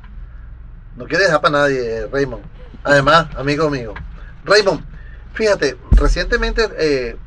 No 0.96 1.06
quiere 1.06 1.26
dejar 1.26 1.42
para 1.42 1.60
nadie, 1.60 2.08
Raymond. 2.08 2.44
Además, 2.84 3.28
amigo 3.36 3.70
mío. 3.70 3.94
Raymond, 4.46 4.84
fíjate, 5.34 5.78
recientemente 5.92 6.70
eh, 6.78 7.18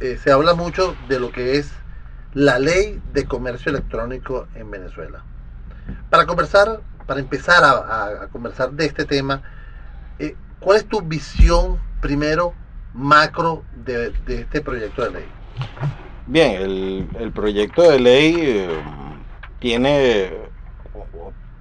eh, 0.00 0.18
se 0.22 0.32
habla 0.32 0.54
mucho 0.54 0.96
de 1.08 1.20
lo 1.20 1.30
que 1.30 1.56
es 1.56 1.70
la 2.34 2.58
ley 2.58 3.00
de 3.12 3.24
comercio 3.24 3.70
electrónico 3.70 4.48
en 4.54 4.70
Venezuela. 4.70 5.24
Para 6.10 6.26
conversar, 6.26 6.80
para 7.06 7.20
empezar 7.20 7.62
a, 7.64 8.28
conversar 8.28 8.72
de 8.72 8.86
este 8.86 9.04
tema, 9.04 9.42
eh, 10.18 10.36
¿cuál 10.60 10.78
es 10.78 10.86
tu 10.86 11.00
visión 11.00 11.78
primero 12.00 12.54
macro 12.92 13.64
de, 13.84 14.12
este 14.26 14.60
proyecto 14.60 15.02
de 15.02 15.10
ley? 15.10 15.24
Bien, 16.26 17.08
el, 17.18 17.32
proyecto 17.32 17.82
de 17.90 18.00
ley 18.00 18.68
tiene 19.60 20.51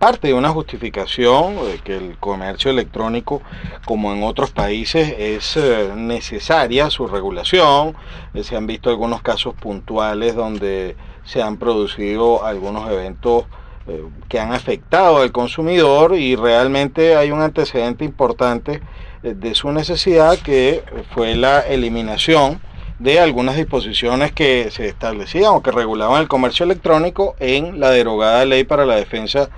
parte 0.01 0.29
de 0.29 0.33
una 0.33 0.49
justificación 0.49 1.57
de 1.57 1.77
que 1.77 1.95
el 1.95 2.17
comercio 2.17 2.71
electrónico, 2.71 3.43
como 3.85 4.11
en 4.11 4.23
otros 4.23 4.49
países, 4.49 5.13
es 5.15 5.55
eh, 5.57 5.91
necesaria 5.95 6.89
su 6.89 7.05
regulación. 7.05 7.95
Eh, 8.33 8.43
se 8.43 8.55
han 8.55 8.65
visto 8.65 8.89
algunos 8.89 9.21
casos 9.21 9.53
puntuales 9.53 10.33
donde 10.33 10.95
se 11.23 11.43
han 11.43 11.57
producido 11.57 12.43
algunos 12.43 12.89
eventos 12.89 13.45
eh, 13.85 14.03
que 14.27 14.39
han 14.39 14.53
afectado 14.53 15.17
al 15.21 15.31
consumidor 15.31 16.15
y 16.17 16.35
realmente 16.35 17.15
hay 17.15 17.29
un 17.29 17.41
antecedente 17.41 18.03
importante 18.03 18.81
de 19.21 19.53
su 19.53 19.71
necesidad 19.71 20.39
que 20.39 20.83
fue 21.13 21.35
la 21.35 21.59
eliminación 21.59 22.59
de 22.97 23.19
algunas 23.19 23.55
disposiciones 23.55 24.31
que 24.31 24.71
se 24.71 24.87
establecían 24.87 25.53
o 25.53 25.61
que 25.61 25.69
regulaban 25.69 26.21
el 26.21 26.27
comercio 26.27 26.63
electrónico 26.63 27.35
en 27.39 27.79
la 27.79 27.91
derogada 27.91 28.45
ley 28.45 28.63
para 28.63 28.87
la 28.87 28.95
defensa 28.95 29.51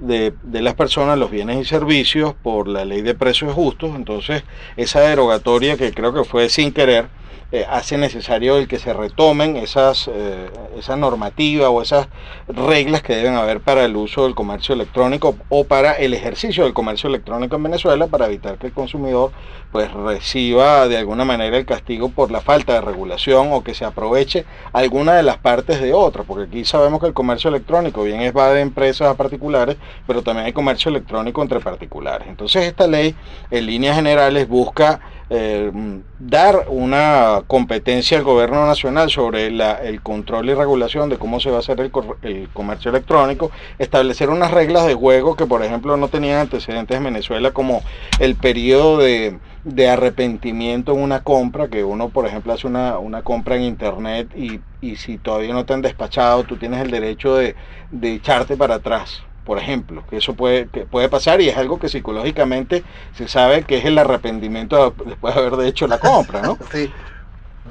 de, 0.00 0.32
las 0.52 0.74
personas, 0.74 1.18
los 1.18 1.30
bienes 1.30 1.58
y 1.58 1.64
servicios 1.64 2.34
por 2.34 2.68
la 2.68 2.84
ley 2.84 3.02
de 3.02 3.14
precios 3.14 3.52
justos. 3.52 3.94
Entonces, 3.94 4.42
esa 4.76 5.00
derogatoria 5.00 5.76
que 5.76 5.92
creo 5.92 6.12
que 6.12 6.24
fue 6.24 6.48
sin 6.48 6.72
querer, 6.72 7.08
eh, 7.52 7.66
hace 7.68 7.98
necesario 7.98 8.58
el 8.58 8.68
que 8.68 8.78
se 8.78 8.92
retomen 8.92 9.56
esas, 9.56 10.08
eh, 10.12 10.48
esa 10.78 10.94
normativa 10.94 11.68
o 11.68 11.82
esas 11.82 12.06
reglas 12.46 13.02
que 13.02 13.16
deben 13.16 13.34
haber 13.34 13.60
para 13.60 13.84
el 13.84 13.96
uso 13.96 14.22
del 14.22 14.36
comercio 14.36 14.72
electrónico 14.72 15.34
o 15.48 15.64
para 15.64 15.94
el 15.94 16.14
ejercicio 16.14 16.62
del 16.62 16.74
comercio 16.74 17.08
electrónico 17.08 17.56
en 17.56 17.64
Venezuela 17.64 18.06
para 18.06 18.26
evitar 18.26 18.56
que 18.56 18.68
el 18.68 18.72
consumidor 18.72 19.32
pues 19.72 19.92
reciba 19.92 20.88
de 20.88 20.96
alguna 20.96 21.24
manera 21.24 21.56
el 21.56 21.64
castigo 21.64 22.08
por 22.08 22.30
la 22.30 22.40
falta 22.40 22.74
de 22.74 22.80
regulación 22.80 23.48
o 23.52 23.62
que 23.62 23.74
se 23.74 23.84
aproveche 23.84 24.44
alguna 24.72 25.14
de 25.14 25.22
las 25.22 25.38
partes 25.38 25.80
de 25.80 25.92
otra, 25.92 26.24
porque 26.24 26.44
aquí 26.44 26.64
sabemos 26.64 27.00
que 27.00 27.06
el 27.06 27.14
comercio 27.14 27.48
electrónico 27.48 28.02
bien 28.02 28.20
es 28.20 28.36
va 28.36 28.50
de 28.50 28.60
empresas 28.60 29.08
a 29.08 29.14
particulares, 29.14 29.76
pero 30.06 30.22
también 30.22 30.46
hay 30.46 30.52
comercio 30.52 30.90
electrónico 30.90 31.42
entre 31.42 31.60
particulares. 31.60 32.28
Entonces 32.28 32.64
esta 32.64 32.86
ley 32.86 33.14
en 33.50 33.66
líneas 33.66 33.96
generales 33.96 34.48
busca 34.48 35.00
eh, 35.32 35.70
dar 36.18 36.66
una 36.68 37.42
competencia 37.46 38.18
al 38.18 38.24
gobierno 38.24 38.66
nacional 38.66 39.10
sobre 39.10 39.46
el 39.46 40.02
control 40.02 40.50
y 40.50 40.54
regulación 40.54 41.08
de 41.08 41.18
cómo 41.18 41.38
se 41.38 41.50
va 41.50 41.58
a 41.58 41.60
hacer 41.60 41.80
el, 41.80 41.92
el, 42.22 42.48
comercio 42.52 42.90
electrónico, 42.90 43.52
establecer 43.78 44.28
unas 44.28 44.50
reglas 44.50 44.86
de 44.86 44.94
juego 44.94 45.36
que 45.36 45.46
por 45.46 45.62
ejemplo 45.62 45.96
no 45.96 46.08
tenían 46.08 46.40
antecedentes 46.40 46.96
en 46.96 47.04
Venezuela 47.04 47.52
como 47.52 47.82
el 48.18 48.34
periodo 48.34 48.98
de, 48.98 49.38
de 49.64 49.88
arrepentimiento 49.88 50.92
en 50.92 51.00
una 51.00 51.22
compra, 51.22 51.68
que 51.68 51.84
uno 51.84 52.08
por 52.08 52.26
ejemplo 52.26 52.52
hace 52.52 52.66
una, 52.66 52.98
una 52.98 53.22
compra 53.22 53.56
en 53.56 53.62
internet 53.62 54.30
y, 54.34 54.60
y, 54.80 54.96
si 54.96 55.18
todavía 55.18 55.52
no 55.52 55.66
te 55.66 55.74
han 55.74 55.82
despachado, 55.82 56.44
tú 56.44 56.56
tienes 56.56 56.80
el 56.80 56.90
derecho 56.90 57.34
de, 57.34 57.54
de 57.90 58.14
echarte 58.14 58.56
para 58.56 58.76
atrás 58.76 59.22
por 59.44 59.58
ejemplo, 59.58 60.04
que 60.08 60.18
eso 60.18 60.34
puede, 60.34 60.68
que 60.68 60.86
puede 60.86 61.08
pasar 61.08 61.40
y 61.40 61.48
es 61.48 61.56
algo 61.56 61.80
que 61.80 61.88
psicológicamente 61.88 62.84
se 63.16 63.26
sabe 63.26 63.64
que 63.64 63.78
es 63.78 63.84
el 63.84 63.98
arrepentimiento 63.98 64.94
después 65.04 65.34
de 65.34 65.40
haber 65.40 65.66
hecho 65.66 65.88
la 65.88 65.98
compra, 65.98 66.40
¿no? 66.40 66.56
sí. 66.72 66.92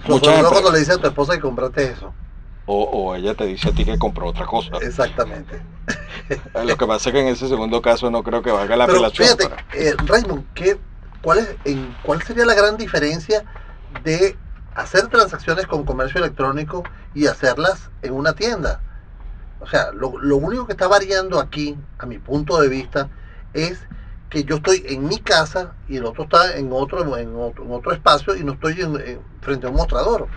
Muchas 0.08 0.44
cuando 0.46 0.72
le 0.74 0.80
dice 0.80 0.92
a 0.92 0.98
tu 0.98 1.08
esposa 1.08 1.36
que 1.36 1.40
compraste 1.40 1.92
eso. 1.92 2.14
O, 2.66 2.84
o, 2.84 3.16
ella 3.16 3.34
te 3.34 3.46
dice 3.46 3.70
a 3.70 3.72
ti 3.72 3.86
que 3.86 3.98
compró 3.98 4.28
otra 4.28 4.46
cosa. 4.46 4.72
Exactamente. 4.82 5.62
Lo 6.66 6.78
que 6.78 6.86
pasa 6.86 7.10
es 7.10 7.14
que 7.14 7.22
en 7.22 7.28
ese 7.28 7.48
segundo 7.48 7.82
caso 7.82 8.12
no 8.12 8.24
creo 8.24 8.42
que 8.42 8.52
valga 8.52 8.76
la 8.76 8.86
Pero 8.86 9.10
Fíjate, 9.10 9.50
eh, 9.74 9.94
Raymond, 10.06 10.46
¿qué, 10.54 10.78
cuál, 11.22 11.40
es, 11.40 11.56
en, 11.66 11.96
¿cuál 12.04 12.22
sería 12.22 12.46
la 12.46 12.54
gran 12.56 12.78
diferencia 12.78 13.44
de 14.04 14.38
hacer 14.76 15.08
transacciones 15.08 15.68
con 15.68 15.86
comercio 15.86 16.20
electrónico 16.20 16.84
y 17.14 17.28
hacerlas 17.28 17.90
en 18.02 18.14
una 18.14 18.34
tienda? 18.34 18.82
O 19.60 19.68
sea, 19.68 19.92
lo, 19.92 20.18
lo, 20.20 20.38
único 20.38 20.66
que 20.66 20.74
está 20.74 20.88
variando 20.88 21.40
aquí, 21.40 21.78
a 21.98 22.06
mi 22.06 22.18
punto 22.18 22.62
de 22.62 22.70
vista, 22.70 23.10
es 23.54 23.80
que 24.30 24.44
yo 24.44 24.58
estoy 24.58 24.84
en 24.88 25.08
mi 25.08 25.18
casa 25.20 25.74
y 25.88 25.98
el 25.98 26.06
otro 26.06 26.24
está 26.24 26.56
en 26.56 26.70
otro, 26.72 27.18
en 27.18 27.36
otro, 27.36 27.66
en 27.66 27.72
otro 27.72 27.92
espacio 27.92 28.36
y 28.36 28.44
no 28.44 28.54
estoy 28.54 28.80
en, 28.80 28.96
en, 28.96 29.20
frente 29.42 29.68
a 29.68 29.70
un 29.70 29.76
mostrador. 29.76 30.28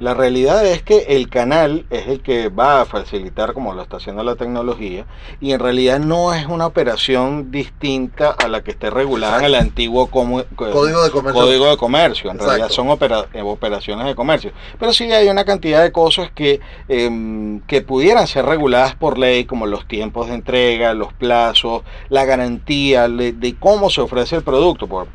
La 0.00 0.14
realidad 0.14 0.64
es 0.64 0.82
que 0.82 1.04
el 1.10 1.28
canal 1.28 1.84
es 1.90 2.08
el 2.08 2.22
que 2.22 2.48
va 2.48 2.80
a 2.80 2.84
facilitar 2.86 3.52
como 3.52 3.74
lo 3.74 3.82
está 3.82 3.98
haciendo 3.98 4.24
la 4.24 4.34
tecnología 4.34 5.04
y 5.42 5.52
en 5.52 5.60
realidad 5.60 6.00
no 6.00 6.32
es 6.32 6.46
una 6.46 6.66
operación 6.66 7.50
distinta 7.50 8.30
a 8.30 8.48
la 8.48 8.64
que 8.64 8.70
esté 8.70 8.88
regulada 8.88 9.34
Exacto. 9.34 9.46
en 9.48 9.54
el 9.54 9.60
antiguo 9.60 10.06
como, 10.06 10.42
código 10.56 11.04
de 11.04 11.10
comercio. 11.10 11.42
Código 11.42 11.70
de 11.70 11.76
comercio. 11.76 12.30
En 12.30 12.36
Exacto. 12.36 12.50
realidad 12.50 12.70
son 12.70 12.88
opera, 12.88 13.26
eh, 13.34 13.42
operaciones 13.42 14.06
de 14.06 14.14
comercio. 14.14 14.52
Pero 14.78 14.94
sí 14.94 15.04
hay 15.12 15.28
una 15.28 15.44
cantidad 15.44 15.82
de 15.82 15.92
cosas 15.92 16.30
que, 16.30 16.60
eh, 16.88 17.60
que 17.66 17.82
pudieran 17.82 18.26
ser 18.26 18.46
reguladas 18.46 18.94
por 18.94 19.18
ley 19.18 19.44
como 19.44 19.66
los 19.66 19.86
tiempos 19.86 20.28
de 20.28 20.34
entrega, 20.34 20.94
los 20.94 21.12
plazos, 21.12 21.82
la 22.08 22.24
garantía 22.24 23.06
de, 23.06 23.32
de 23.32 23.54
cómo 23.56 23.90
se 23.90 24.00
ofrece 24.00 24.36
el 24.36 24.42
producto. 24.42 24.86
Por, 24.86 25.08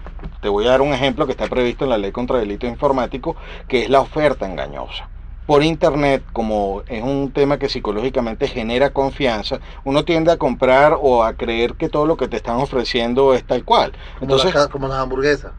te 0.46 0.50
voy 0.50 0.68
a 0.68 0.70
dar 0.70 0.82
un 0.82 0.94
ejemplo 0.94 1.26
que 1.26 1.32
está 1.32 1.48
previsto 1.48 1.86
en 1.86 1.90
la 1.90 1.98
ley 1.98 2.12
contra 2.12 2.38
delitos 2.38 2.70
informáticos, 2.70 3.36
que 3.68 3.82
es 3.82 3.90
la 3.90 4.00
oferta 4.00 4.46
engañosa. 4.46 5.10
Por 5.48 5.64
internet, 5.64 6.24
como 6.34 6.84
es 6.88 7.02
un 7.02 7.32
tema 7.32 7.58
que 7.58 7.68
psicológicamente 7.68 8.48
genera 8.48 8.92
confianza, 8.92 9.60
uno 9.86 10.06
tiende 10.06 10.32
a 10.32 10.38
comprar 10.38 11.00
o 11.02 11.24
a 11.24 11.34
creer 11.34 11.74
que 11.74 11.90
todo 11.90 12.06
lo 12.06 12.16
que 12.16 12.28
te 12.28 12.38
están 12.38 12.58
ofreciendo 12.58 13.34
es 13.34 13.44
tal 13.44 13.64
cual. 13.64 13.94
Entonces, 14.22 14.52
como, 14.52 14.60
las, 14.62 14.72
como 14.72 14.88
las 14.88 15.00
hamburguesas. 15.00 15.54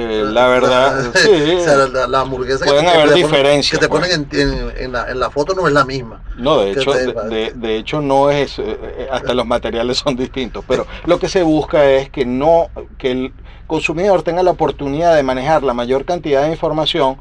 Eh, 0.00 0.22
la 0.24 0.46
verdad, 0.46 1.10
sí. 1.14 1.54
o 1.56 1.60
sea, 1.60 1.88
la, 1.88 2.06
la, 2.06 2.20
hamburguesa 2.20 2.64
pueden 2.64 2.84
que, 2.84 2.90
haber 2.90 3.08
que 3.08 3.14
diferencias. 3.16 3.80
Que 3.80 3.84
te 3.84 3.90
ponen 3.90 4.28
en, 4.30 4.72
en, 4.76 4.92
la, 4.92 5.10
en, 5.10 5.18
la, 5.18 5.28
foto 5.28 5.54
no 5.54 5.66
es 5.66 5.72
la 5.72 5.84
misma. 5.84 6.22
No, 6.36 6.60
de 6.60 6.70
hecho, 6.70 6.92
te, 6.92 7.12
de, 7.12 7.52
de, 7.52 7.76
hecho 7.76 8.00
no 8.00 8.30
es, 8.30 8.60
eh, 8.60 9.08
hasta 9.10 9.34
los 9.34 9.44
materiales 9.44 9.98
son 9.98 10.14
distintos, 10.14 10.64
pero 10.68 10.86
lo 11.06 11.18
que 11.18 11.28
se 11.28 11.42
busca 11.42 11.84
es 11.90 12.10
que 12.10 12.24
no, 12.24 12.68
que 12.96 13.10
el 13.10 13.32
consumidor 13.66 14.22
tenga 14.22 14.44
la 14.44 14.52
oportunidad 14.52 15.16
de 15.16 15.24
manejar 15.24 15.64
la 15.64 15.74
mayor 15.74 16.04
cantidad 16.04 16.44
de 16.44 16.52
información 16.52 17.16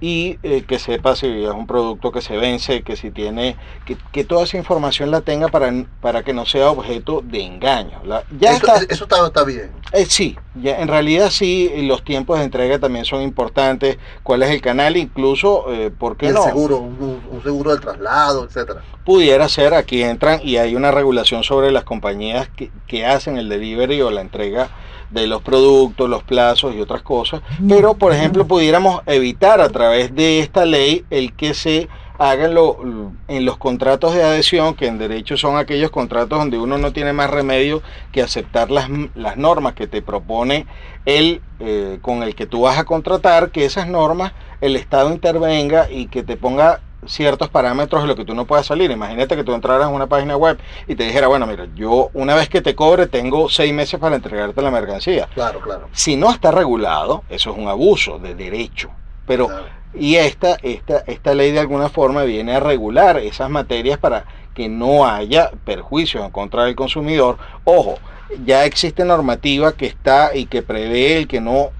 y 0.00 0.38
eh, 0.42 0.64
que 0.66 0.78
sepa 0.78 1.16
si 1.16 1.26
es 1.44 1.50
un 1.50 1.66
producto 1.66 2.12
que 2.12 2.20
se 2.20 2.36
vence, 2.36 2.82
que 2.82 2.96
si 2.96 3.10
tiene, 3.10 3.56
que, 3.84 3.96
que 4.12 4.24
toda 4.24 4.44
esa 4.44 4.56
información 4.56 5.10
la 5.10 5.20
tenga 5.22 5.48
para, 5.48 5.72
para, 6.00 6.22
que 6.22 6.32
no 6.32 6.46
sea 6.46 6.70
objeto 6.70 7.20
de 7.22 7.42
engaño. 7.42 8.00
La, 8.04 8.22
ya 8.38 8.52
eso, 8.52 8.66
está, 8.66 8.94
eso 8.94 9.04
está, 9.04 9.26
está 9.26 9.44
bien. 9.44 9.70
Eh, 9.92 10.06
sí, 10.06 10.36
ya, 10.54 10.78
en 10.78 10.88
realidad 10.88 11.30
sí, 11.30 11.70
los 11.82 12.04
tiempos 12.04 12.38
de 12.38 12.44
entrega 12.44 12.78
también 12.78 13.04
son 13.04 13.22
importantes, 13.22 13.98
cuál 14.22 14.42
es 14.42 14.50
el 14.50 14.60
canal, 14.60 14.96
incluso, 14.96 15.72
eh, 15.72 15.90
¿por 15.90 16.16
qué 16.16 16.28
el 16.28 16.34
no? 16.34 16.44
seguro, 16.44 16.78
un, 16.78 17.20
un, 17.30 17.42
seguro 17.42 17.72
del 17.72 17.80
traslado, 17.80 18.44
etcétera. 18.44 18.82
Pudiera 19.04 19.48
ser, 19.48 19.74
aquí 19.74 20.02
entran 20.02 20.40
y 20.42 20.58
hay 20.58 20.76
una 20.76 20.90
regulación 20.90 21.42
sobre 21.42 21.72
las 21.72 21.84
compañías 21.84 22.48
que, 22.48 22.70
que 22.86 23.06
hacen 23.06 23.36
el 23.36 23.48
delivery 23.48 24.00
o 24.02 24.10
la 24.10 24.20
entrega 24.20 24.70
de 25.10 25.26
los 25.26 25.42
productos, 25.42 26.08
los 26.08 26.22
plazos 26.22 26.74
y 26.74 26.80
otras 26.80 27.02
cosas, 27.02 27.40
pero 27.66 27.94
por 27.94 28.12
ejemplo 28.12 28.46
pudiéramos 28.46 29.00
evitar 29.06 29.57
a 29.60 29.68
través 29.68 30.14
de 30.14 30.40
esta 30.40 30.64
ley 30.64 31.04
el 31.10 31.32
que 31.34 31.54
se 31.54 31.88
hagan 32.18 32.52
lo, 32.52 33.12
en 33.28 33.44
los 33.44 33.56
contratos 33.58 34.12
de 34.12 34.24
adhesión, 34.24 34.74
que 34.74 34.86
en 34.86 34.98
derecho 34.98 35.36
son 35.36 35.56
aquellos 35.56 35.90
contratos 35.90 36.38
donde 36.38 36.58
uno 36.58 36.76
no 36.76 36.92
tiene 36.92 37.12
más 37.12 37.30
remedio 37.30 37.80
que 38.12 38.22
aceptar 38.22 38.70
las, 38.70 38.88
las 39.14 39.36
normas 39.36 39.74
que 39.74 39.86
te 39.86 40.02
propone 40.02 40.66
el 41.06 41.40
eh, 41.60 41.98
con 42.02 42.22
el 42.24 42.34
que 42.34 42.46
tú 42.46 42.62
vas 42.62 42.78
a 42.78 42.84
contratar, 42.84 43.50
que 43.50 43.64
esas 43.64 43.88
normas 43.88 44.32
el 44.60 44.74
Estado 44.74 45.12
intervenga 45.12 45.90
y 45.90 46.08
que 46.08 46.24
te 46.24 46.36
ponga 46.36 46.80
ciertos 47.06 47.48
parámetros 47.48 48.02
de 48.02 48.08
lo 48.08 48.16
que 48.16 48.24
tú 48.24 48.34
no 48.34 48.44
puedas 48.44 48.66
salir. 48.66 48.90
Imagínate 48.90 49.36
que 49.36 49.44
tú 49.44 49.54
entraras 49.54 49.86
a 49.86 49.88
una 49.88 50.08
página 50.08 50.36
web 50.36 50.58
y 50.86 50.96
te 50.96 51.04
dijera, 51.04 51.28
bueno, 51.28 51.46
mira, 51.46 51.68
yo 51.74 52.10
una 52.14 52.34
vez 52.34 52.48
que 52.48 52.60
te 52.60 52.74
cobre 52.74 53.06
tengo 53.06 53.48
seis 53.48 53.72
meses 53.72 53.98
para 54.00 54.16
entregarte 54.16 54.60
la 54.60 54.70
mercancía. 54.70 55.28
Claro, 55.34 55.60
claro. 55.60 55.88
Si 55.92 56.16
no 56.16 56.30
está 56.30 56.50
regulado, 56.50 57.22
eso 57.28 57.52
es 57.52 57.58
un 57.58 57.68
abuso 57.68 58.18
de 58.18 58.34
derecho. 58.34 58.90
Pero, 59.28 59.48
y 59.94 60.16
esta, 60.16 60.56
esta, 60.62 61.04
esta 61.06 61.34
ley 61.34 61.52
de 61.52 61.60
alguna 61.60 61.88
forma 61.88 62.24
viene 62.24 62.56
a 62.56 62.60
regular 62.60 63.18
esas 63.18 63.48
materias 63.48 63.98
para 63.98 64.24
que 64.54 64.68
no 64.68 65.06
haya 65.06 65.52
perjuicios 65.64 66.24
en 66.24 66.32
contra 66.32 66.64
del 66.64 66.74
consumidor. 66.74 67.38
Ojo, 67.62 67.96
ya 68.44 68.64
existe 68.64 69.04
normativa 69.04 69.72
que 69.74 69.86
está 69.86 70.34
y 70.34 70.46
que 70.46 70.62
prevé 70.62 71.18
el 71.18 71.28
que 71.28 71.40
no 71.40 71.70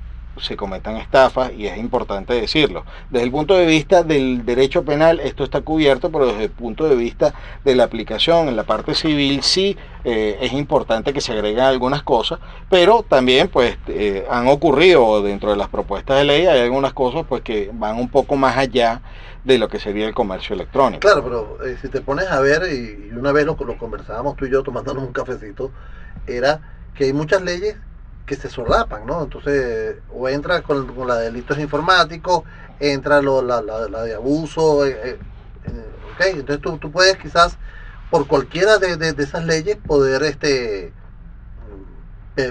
se 0.41 0.57
cometan 0.57 0.97
estafas 0.97 1.53
y 1.57 1.67
es 1.67 1.79
importante 1.79 2.35
decirlo. 2.35 2.85
Desde 3.11 3.25
el 3.25 3.31
punto 3.31 3.55
de 3.55 3.67
vista 3.67 4.03
del 4.03 4.45
derecho 4.45 4.85
penal 4.85 5.21
esto 5.21 5.45
está 5.45 5.61
cubierto, 5.61 6.11
pero 6.11 6.27
desde 6.27 6.45
el 6.45 6.51
punto 6.51 6.89
de 6.89 6.97
vista 6.97 7.35
de 7.65 7.75
la 7.75 7.85
aplicación 7.85 8.49
en 8.49 8.57
la 8.57 8.65
parte 8.65 8.95
civil 8.95 9.43
sí 9.43 9.77
eh, 10.05 10.39
es 10.41 10.53
importante 10.53 11.13
que 11.13 11.21
se 11.21 11.33
agreguen 11.33 11.61
algunas 11.61 12.03
cosas, 12.03 12.39
pero 12.71 13.03
también 13.03 13.49
pues 13.49 13.77
eh, 13.89 14.27
han 14.31 14.49
ocurrido 14.49 15.23
dentro 15.23 15.51
de 15.51 15.57
las 15.57 15.69
propuestas 15.69 16.19
de 16.19 16.25
ley 16.25 16.47
hay 16.47 16.61
algunas 16.61 16.93
cosas 16.93 17.25
pues 17.29 17.43
que 17.43 17.71
van 17.73 17.97
un 17.97 18.09
poco 18.09 18.37
más 18.37 18.57
allá 18.57 19.03
de 19.45 19.59
lo 19.59 19.69
que 19.69 19.79
sería 19.79 20.07
el 20.07 20.15
comercio 20.15 20.55
electrónico. 20.55 21.01
Claro, 21.01 21.25
pero 21.25 21.67
eh, 21.67 21.77
si 21.81 21.89
te 21.89 22.01
pones 22.01 22.27
a 22.29 22.41
ver, 22.41 22.63
y, 22.73 23.17
una 23.17 23.33
vez 23.33 23.47
lo, 23.47 23.57
lo 23.59 23.79
conversábamos 23.79 24.37
tú 24.37 24.47
y 24.47 24.51
yo 24.51 24.63
tomándonos 24.63 25.03
un 25.03 25.13
cafecito, 25.13 25.71
era 26.27 26.61
que 26.95 27.05
hay 27.05 27.13
muchas 27.13 27.43
leyes 27.43 27.77
que 28.29 28.37
se 28.37 28.49
solapan, 28.49 29.07
¿no? 29.07 29.25
Entonces, 29.25 29.97
o 30.13 30.29
entra 30.29 30.63
con, 30.63 30.87
con 30.95 31.09
la 31.09 31.17
de 31.17 31.25
delitos 31.25 31.59
informáticos, 31.59 32.43
entra 32.79 33.21
lo, 33.21 33.43
la, 33.43 33.61
la, 33.63 34.03
de 34.03 34.15
abuso, 34.15 34.87
eh, 34.87 34.97
eh, 35.03 35.19
ok, 36.15 36.27
entonces 36.27 36.61
tú, 36.61 36.79
tú, 36.79 36.93
puedes 36.93 37.17
quizás 37.17 37.57
por 38.11 38.29
cualquiera 38.29 38.79
de, 38.79 38.97
de, 38.97 39.23
esas 39.23 39.45
leyes 39.45 39.77
poder 39.77 40.23
este 40.23 40.93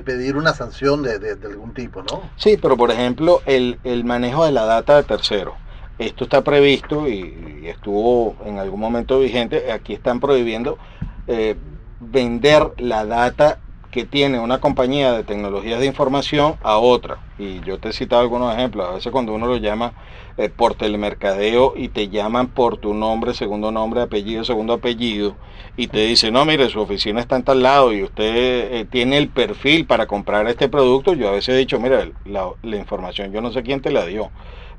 pedir 0.03 0.35
una 0.35 0.53
sanción 0.53 1.01
de, 1.01 1.17
de, 1.17 1.47
algún 1.47 1.73
tipo, 1.73 2.03
¿no? 2.03 2.29
Sí, 2.35 2.57
pero 2.61 2.75
por 2.75 2.91
ejemplo, 2.91 3.41
el, 3.45 3.79
el 3.85 4.03
manejo 4.03 4.43
de 4.43 4.51
la 4.51 4.65
data 4.65 4.97
de 4.97 5.03
tercero. 5.03 5.55
Esto 5.97 6.25
está 6.25 6.43
previsto 6.43 7.07
y, 7.07 7.61
y, 7.63 7.67
estuvo 7.69 8.35
en 8.43 8.59
algún 8.59 8.81
momento 8.81 9.17
vigente. 9.17 9.71
Aquí 9.71 9.93
están 9.93 10.19
prohibiendo 10.19 10.77
eh, 11.25 11.55
vender 12.01 12.73
la 12.79 13.05
data 13.05 13.59
que 13.97 14.05
tiene 14.05 14.39
una 14.39 14.59
compañía 14.59 15.11
de 15.11 15.23
tecnologías 15.23 15.79
de 15.79 15.87
información 15.87 16.53
a 16.61 16.77
otra. 16.77 17.17
Y 17.39 17.61
yo 17.61 17.79
te 17.79 17.89
he 17.89 17.93
citado 17.93 18.21
algunos 18.21 18.53
ejemplos. 18.53 18.87
A 18.87 18.91
veces 18.91 19.11
cuando 19.11 19.33
uno 19.33 19.47
lo 19.47 19.57
llama 19.57 19.93
eh, 20.37 20.49
por 20.49 20.75
telemercadeo 20.75 21.73
y 21.75 21.87
te 21.87 22.07
llaman 22.07 22.45
por 22.45 22.77
tu 22.77 22.93
nombre, 22.93 23.33
segundo 23.33 23.71
nombre, 23.71 24.01
apellido, 24.01 24.43
segundo 24.43 24.73
apellido, 24.73 25.35
y 25.75 25.87
te 25.87 26.05
dicen, 26.05 26.35
no, 26.35 26.45
mire, 26.45 26.69
su 26.69 26.79
oficina 26.79 27.19
está 27.21 27.37
en 27.37 27.43
tal 27.43 27.63
lado 27.63 27.91
y 27.91 28.03
usted 28.03 28.71
eh, 28.71 28.85
tiene 28.85 29.17
el 29.17 29.29
perfil 29.29 29.87
para 29.87 30.05
comprar 30.05 30.47
este 30.47 30.69
producto, 30.69 31.15
yo 31.15 31.29
a 31.29 31.31
veces 31.31 31.55
he 31.55 31.57
dicho, 31.57 31.79
mira, 31.79 32.07
la, 32.23 32.51
la 32.61 32.77
información 32.77 33.31
yo 33.31 33.41
no 33.41 33.51
sé 33.51 33.63
quién 33.63 33.81
te 33.81 33.89
la 33.89 34.05
dio 34.05 34.29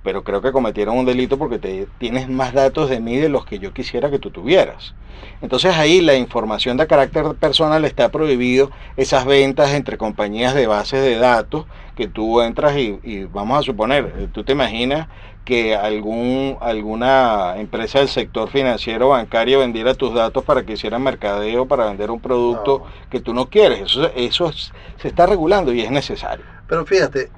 pero 0.02 0.24
creo 0.24 0.40
que 0.40 0.52
cometieron 0.52 0.96
un 0.96 1.04
delito 1.04 1.38
porque 1.38 1.58
te, 1.58 1.86
tienes 1.98 2.28
más 2.28 2.52
datos 2.52 2.88
de 2.88 3.00
mí 3.00 3.16
de 3.16 3.28
los 3.28 3.44
que 3.44 3.58
yo 3.58 3.72
quisiera 3.72 4.10
que 4.10 4.18
tú 4.18 4.30
tuvieras. 4.30 4.94
Entonces 5.40 5.76
ahí 5.76 6.00
la 6.00 6.14
información 6.14 6.76
de 6.76 6.86
carácter 6.86 7.34
personal 7.34 7.84
está 7.84 8.10
prohibido, 8.10 8.70
esas 8.96 9.24
ventas 9.24 9.72
entre 9.72 9.98
compañías 9.98 10.54
de 10.54 10.66
bases 10.66 11.02
de 11.02 11.16
datos 11.16 11.66
que 11.96 12.08
tú 12.08 12.40
entras 12.40 12.76
y, 12.76 13.24
vamos 13.24 13.58
a 13.58 13.62
suponer, 13.62 14.12
eh, 14.16 14.28
tú 14.32 14.44
te 14.44 14.52
imaginas 14.52 15.08
que 15.44 15.74
algún, 15.74 16.58
alguna 16.60 17.54
empresa 17.56 18.00
del 18.00 18.08
sector 18.08 18.50
financiero 18.50 19.08
bancario 19.08 19.60
vendiera 19.60 19.94
tus 19.94 20.14
datos 20.14 20.44
para 20.44 20.64
que 20.64 20.74
hicieran 20.74 21.02
mercadeo, 21.02 21.66
para 21.66 21.86
vender 21.86 22.10
un 22.10 22.20
producto 22.20 22.84
que 23.08 23.20
tú 23.20 23.32
no 23.32 23.48
quieres. 23.48 23.80
Eso, 23.80 24.10
eso 24.14 24.52
se 24.52 25.08
está 25.08 25.24
regulando 25.24 25.72
y 25.72 25.80
es 25.80 25.90
necesario. 25.90 26.44
Pero 26.68 26.84
fíjate, 26.84 27.30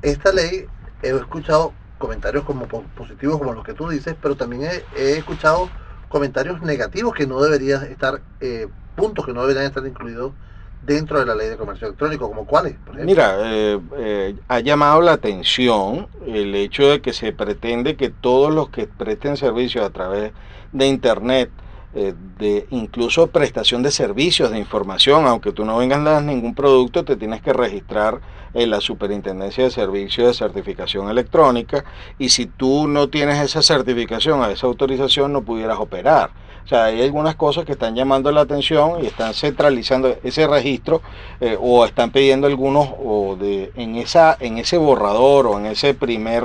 esta 0.00 0.32
ley 0.32 0.64
he 1.02 1.10
escuchado 1.10 1.74
comentarios 1.98 2.44
como 2.44 2.66
positivos 2.66 3.38
como 3.38 3.52
los 3.52 3.64
que 3.64 3.74
tú 3.74 3.88
dices, 3.88 4.16
pero 4.20 4.36
también 4.36 4.70
he, 4.96 5.12
escuchado 5.12 5.68
comentarios 6.08 6.62
negativos 6.62 7.14
que 7.14 7.26
no 7.26 7.40
deberían 7.42 7.84
estar, 7.84 8.22
eh, 8.40 8.68
puntos 8.94 9.26
que 9.26 9.32
no 9.32 9.42
deberían 9.42 9.66
estar 9.66 9.86
incluidos 9.86 10.32
dentro 10.82 11.18
de 11.18 11.26
la 11.26 11.34
ley 11.34 11.48
de 11.48 11.56
comercio 11.56 11.88
electrónico, 11.88 12.28
como 12.28 12.46
cuáles, 12.46 12.76
Mira, 13.04 13.36
eh, 13.40 13.80
eh, 13.98 14.36
ha 14.46 14.60
llamado 14.60 15.00
la 15.00 15.12
atención 15.12 16.08
el 16.26 16.54
hecho 16.54 16.88
de 16.88 17.00
que 17.00 17.12
se 17.12 17.32
pretende 17.32 17.96
que 17.96 18.10
todos 18.10 18.54
los 18.54 18.70
que 18.70 18.86
presten 18.86 19.36
servicios 19.36 19.84
a 19.84 19.90
través 19.90 20.32
de 20.72 20.86
Internet, 20.86 21.50
eh, 21.94 22.14
de 22.38 22.66
incluso 22.70 23.28
prestación 23.28 23.82
de 23.82 23.90
servicios 23.90 24.50
de 24.50 24.58
información, 24.58 25.26
aunque 25.26 25.52
tú 25.52 25.64
no 25.64 25.78
vengas 25.78 26.06
a 26.06 26.20
ningún 26.20 26.54
producto, 26.54 27.04
te 27.04 27.16
tienes 27.16 27.40
que 27.40 27.52
registrar 27.52 28.20
en 28.54 28.70
la 28.70 28.80
Superintendencia 28.80 29.64
de 29.64 29.70
Servicios 29.70 30.28
de 30.28 30.34
Certificación 30.34 31.08
Electrónica 31.08 31.84
y 32.18 32.28
si 32.28 32.46
tú 32.46 32.88
no 32.88 33.08
tienes 33.08 33.40
esa 33.40 33.62
certificación, 33.62 34.42
esa 34.50 34.66
autorización, 34.66 35.32
no 35.32 35.42
pudieras 35.42 35.78
operar. 35.78 36.30
O 36.64 36.68
sea, 36.68 36.84
hay 36.84 37.00
algunas 37.00 37.34
cosas 37.34 37.64
que 37.64 37.72
están 37.72 37.94
llamando 37.94 38.30
la 38.30 38.42
atención 38.42 39.02
y 39.02 39.06
están 39.06 39.32
centralizando 39.32 40.14
ese 40.22 40.46
registro 40.46 41.00
eh, 41.40 41.56
o 41.58 41.86
están 41.86 42.10
pidiendo 42.10 42.46
algunos 42.46 42.90
o 43.02 43.36
de 43.40 43.72
en 43.76 43.96
esa 43.96 44.36
en 44.38 44.58
ese 44.58 44.76
borrador 44.76 45.46
o 45.46 45.58
en 45.58 45.64
ese 45.64 45.94
primer 45.94 46.44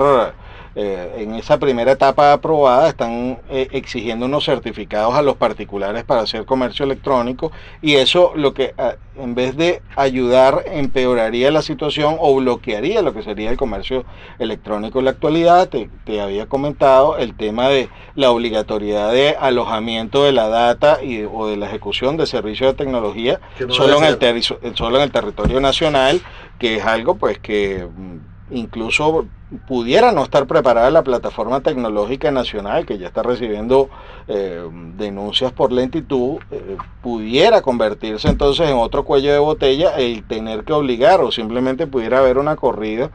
eh, 0.76 1.18
en 1.20 1.36
esa 1.36 1.60
primera 1.60 1.92
etapa 1.92 2.34
aprobada 2.34 2.90
están 2.90 3.38
eh, 3.50 3.68
exigiendo 3.72 4.26
unos 4.26 4.46
certificados 4.46 5.14
a 5.14 5.22
los 5.22 5.36
particulares 5.36 6.04
para 6.04 6.22
hacer 6.22 6.46
comercio 6.46 6.86
electrónico 6.86 7.52
y 7.82 7.96
eso 7.96 8.32
lo 8.36 8.56
que 8.56 8.74
ah, 8.80 8.96
en 9.16 9.36
vez 9.36 9.56
de 9.56 9.84
ayudar 9.96 10.64
empeoraría 10.66 11.52
la 11.52 11.62
situación 11.62 12.16
o 12.20 12.36
bloquearía 12.36 13.04
lo 13.04 13.14
que 13.14 13.22
sería 13.22 13.52
el 13.52 13.58
comercio 13.58 14.04
electrónico 14.40 15.00
en 15.00 15.06
la 15.06 15.12
actualidad. 15.12 15.70
Te, 15.70 15.90
había 16.20 16.48
comentado 16.48 17.18
el 17.18 17.36
tema 17.36 17.70
de 17.70 17.90
la 18.16 18.32
obligatoriedad 18.32 19.12
de 19.12 19.36
alojamiento 19.40 20.24
de 20.24 20.32
la 20.32 20.48
data 20.48 21.04
y, 21.04 21.24
o 21.24 21.48
de 21.48 21.58
la 21.58 21.68
ejecución 21.68 22.18
de 22.18 22.26
servicios 22.26 22.72
de 22.72 22.84
tecnología 22.84 23.40
solo, 23.70 23.98
en 23.98 24.06
el 24.06 24.44
solo 24.76 24.98
en 24.98 25.04
el 25.04 25.12
territorio 25.12 25.60
nacional, 25.60 26.22
que 26.58 26.78
es 26.78 26.86
algo 26.86 27.16
pues 27.16 27.40
que 27.40 27.86
mm, 27.86 28.33
incluso 28.54 29.26
pudiera 29.68 30.12
no 30.12 30.24
estar 30.24 30.48
preparada 30.48 30.90
la 30.90 31.04
plataforma 31.04 31.62
tecnológica 31.62 32.32
nacional 32.32 32.86
que 32.86 32.98
ya 32.98 33.08
está 33.08 33.24
recibiendo 33.24 33.90
eh, 34.28 34.68
denuncias 34.96 35.52
por 35.52 35.72
lentitud, 35.72 36.40
eh, 36.52 36.78
pudiera 37.02 37.62
convertirse 37.62 38.28
entonces 38.30 38.70
en 38.70 38.78
otro 38.78 39.04
cuello 39.04 39.32
de 39.32 39.40
botella 39.40 39.96
el 39.98 40.24
tener 40.24 40.64
que 40.64 40.74
obligar 40.74 41.22
o 41.22 41.32
simplemente 41.32 41.88
pudiera 41.88 42.20
haber 42.20 42.38
una 42.38 42.56
corrida 42.56 43.12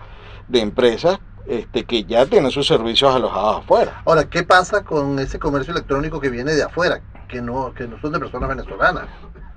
de 0.48 0.60
empresas 0.60 1.18
este, 1.46 1.84
que 1.84 2.04
ya 2.04 2.26
tienen 2.26 2.50
sus 2.50 2.66
servicios 2.66 3.14
alojados 3.14 3.64
afuera. 3.64 4.02
Ahora, 4.04 4.28
¿qué 4.28 4.42
pasa 4.42 4.84
con 4.84 5.18
ese 5.18 5.38
comercio 5.38 5.72
electrónico 5.72 6.20
que 6.20 6.28
viene 6.28 6.52
de 6.52 6.62
afuera, 6.62 7.00
que 7.26 7.40
no, 7.40 7.72
que 7.74 7.86
no 7.86 7.98
son 8.00 8.12
de 8.12 8.18
personas 8.18 8.50
venezolanas? 8.50 9.06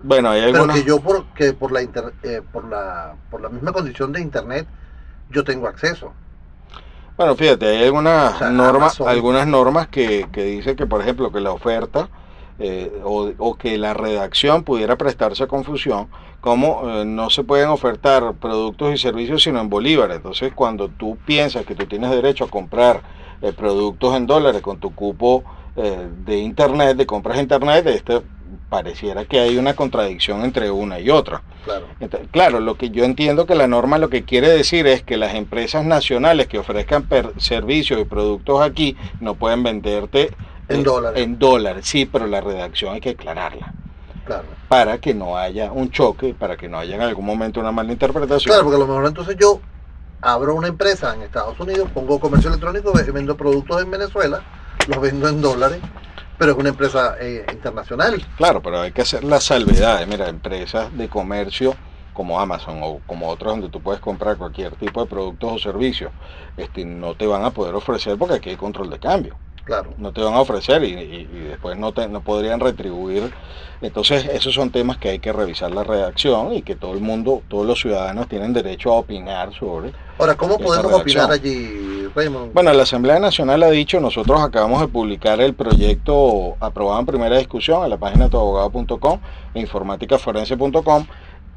Bueno, 0.02 0.30
hay 0.30 0.42
algunos... 0.42 0.68
Pero 0.68 0.80
que 0.80 0.88
yo 0.88 1.00
por, 1.02 1.26
que 1.34 1.54
por, 1.54 1.72
la 1.72 1.82
eh, 1.82 2.42
por, 2.52 2.66
la, 2.66 3.16
por 3.30 3.42
la 3.42 3.50
misma 3.50 3.74
condición 3.74 4.12
de 4.14 4.22
Internet 4.22 4.68
yo 5.32 5.44
tengo 5.44 5.68
acceso. 5.68 6.14
Bueno, 7.18 7.36
fíjate, 7.36 7.68
hay 7.68 7.84
algunas 7.84 8.52
normas, 8.52 9.00
algunas 9.02 9.48
normas 9.48 9.88
que, 9.88 10.28
que 10.32 10.44
dicen 10.44 10.76
que, 10.76 10.88
por 10.88 11.02
ejemplo, 11.02 11.32
que 11.32 11.40
la 11.40 11.52
oferta 11.52 12.10
eh, 12.64 12.92
o, 13.04 13.56
que 13.56 13.76
la 13.80 13.96
redacción 13.96 14.64
pudiera 14.64 14.96
prestarse 14.96 15.46
a 15.46 15.48
confusión, 15.48 16.10
como 16.42 16.88
eh, 16.88 17.06
no 17.06 17.32
se 17.32 17.44
pueden 17.44 17.70
ofertar 17.70 18.36
productos 18.36 18.94
y 18.94 18.98
servicios 19.00 19.42
sino 19.42 19.60
en 19.60 19.68
bolívares. 19.68 20.18
Entonces, 20.18 20.54
cuando 20.54 20.88
tú 20.88 21.18
piensas 21.26 21.66
que 21.66 21.74
tú 21.74 21.88
tienes 21.88 22.12
derecho 22.12 22.44
a 22.44 22.50
comprar 22.50 23.02
eh, 23.42 23.52
productos 23.52 24.16
en 24.16 24.28
dólares 24.28 24.62
con 24.62 24.80
tu 24.80 24.94
cupo 24.94 25.44
de 25.74 26.38
internet, 26.38 26.98
de 26.98 27.06
compras 27.06 27.38
de 27.38 27.44
internet, 27.44 27.88
este 27.88 28.22
pareciera 28.72 29.26
que 29.26 29.38
hay 29.38 29.58
una 29.58 29.76
contradicción 29.76 30.46
entre 30.46 30.72
una 30.72 30.98
y 30.98 31.10
otra. 31.10 31.44
Claro. 31.66 31.88
claro, 32.32 32.60
lo 32.62 32.76
que 32.76 32.90
yo 32.90 33.04
entiendo 33.04 33.46
que 33.46 33.54
la 33.54 33.68
norma 33.68 33.98
lo 33.98 34.10
que 34.10 34.24
quiere 34.24 34.48
decir 34.48 34.88
es 34.88 35.04
que 35.04 35.18
las 35.18 35.36
empresas 35.36 35.84
nacionales 35.84 36.48
que 36.48 36.58
ofrezcan 36.58 37.06
servicios 37.38 38.00
y 38.00 38.06
productos 38.06 38.62
aquí 38.62 38.96
no 39.20 39.36
pueden 39.36 39.62
venderte 39.62 40.32
en 40.70 40.80
eh, 40.80 40.84
dólares. 40.84 41.22
En 41.22 41.38
dólares, 41.38 41.86
sí, 41.86 42.06
pero 42.06 42.28
la 42.28 42.40
redacción 42.40 42.94
hay 42.94 43.02
que 43.02 43.10
aclararla. 43.10 43.74
Claro. 44.26 44.46
Para 44.70 45.00
que 45.00 45.14
no 45.14 45.38
haya 45.38 45.70
un 45.74 45.92
choque, 45.92 46.34
para 46.34 46.56
que 46.56 46.70
no 46.70 46.80
haya 46.80 46.96
en 46.96 47.02
algún 47.02 47.26
momento 47.26 47.60
una 47.60 47.74
mala 47.74 47.92
interpretación. 47.92 48.54
Claro, 48.54 48.64
porque 48.64 48.78
a 48.78 48.80
lo 48.80 48.88
mejor 48.88 49.06
entonces 49.06 49.36
yo 49.38 49.60
abro 50.22 50.56
una 50.56 50.70
empresa 50.70 51.14
en 51.14 51.24
Estados 51.24 51.60
Unidos, 51.60 51.90
pongo 51.94 52.22
comercio 52.22 52.48
electrónico, 52.48 52.94
vendo 53.14 53.36
productos 53.36 53.82
en 53.82 53.92
Venezuela, 53.92 54.42
los 54.88 55.02
vendo 55.02 55.28
en 55.28 55.42
dólares 55.42 55.82
pero 56.42 56.54
es 56.54 56.58
una 56.58 56.70
empresa 56.70 57.18
eh, 57.22 57.46
internacional. 57.54 58.20
Claro, 58.36 58.64
pero 58.64 58.82
hay 58.82 58.92
que 58.92 59.04
hacer 59.04 59.24
las 59.24 59.44
salvedades. 59.44 60.08
Mira, 60.08 60.28
empresas 60.28 60.92
de 60.98 61.08
comercio 61.08 61.76
como 62.14 62.40
Amazon 62.40 62.80
o 62.82 63.00
como 63.06 63.30
otros 63.30 63.54
donde 63.54 63.70
tú 63.70 63.80
puedes 63.80 64.02
comprar 64.02 64.38
cualquier 64.38 64.76
tipo 64.76 65.02
de 65.02 65.08
productos 65.08 65.52
o 65.52 65.60
servicios, 65.60 66.12
este, 66.58 66.84
no 66.84 67.14
te 67.14 67.28
van 67.28 67.46
a 67.46 67.52
poder 67.52 67.76
ofrecer 67.76 68.18
porque 68.18 68.34
aquí 68.34 68.50
hay 68.50 68.56
control 68.56 68.90
de 68.90 68.98
cambio. 68.98 69.36
Claro. 69.66 69.94
No 70.00 70.12
te 70.14 70.22
van 70.22 70.34
a 70.34 70.40
ofrecer 70.40 70.84
y, 70.84 71.26
después 71.26 71.78
no, 71.78 71.94
te, 71.94 72.08
no 72.08 72.22
podrían 72.22 72.60
retribuir. 72.60 73.32
Entonces, 73.80 74.26
esos 74.26 74.56
son 74.56 74.72
temas 74.72 74.98
que 74.98 75.10
hay 75.10 75.20
que 75.20 75.32
revisar 75.32 75.70
la 75.70 75.84
redacción 75.84 76.54
y 76.54 76.64
que 76.64 76.76
todo 76.76 76.94
el 76.94 77.02
mundo, 77.02 77.44
todos 77.50 77.68
los 77.68 77.80
ciudadanos 77.80 78.28
tienen 78.28 78.52
derecho 78.52 78.92
a 78.92 78.96
opinar 78.96 79.54
sobre. 79.54 79.94
Ahora, 80.18 80.36
¿cómo 80.36 80.58
podemos 80.58 80.92
opinar 80.92 81.32
allí, 81.32 82.01
Raymond? 82.16 82.54
Bueno, 82.54 82.74
la 82.74 82.84
Asamblea 82.84 83.20
Nacional 83.20 83.64
ha 83.64 83.70
dicho, 83.70 84.00
nosotros 84.00 84.42
acabamos 84.42 84.82
de 84.82 84.88
publicar 84.88 85.42
el 85.42 85.54
proyecto 85.54 86.56
aprobado 86.60 87.00
en 87.00 87.06
primera 87.06 87.38
discusión 87.38 87.84
en 87.84 87.90
la 87.90 87.98
página 87.98 88.30
tuabogado.com 88.30 89.20
e 89.54 89.60
informáticaforense.com 89.60 91.06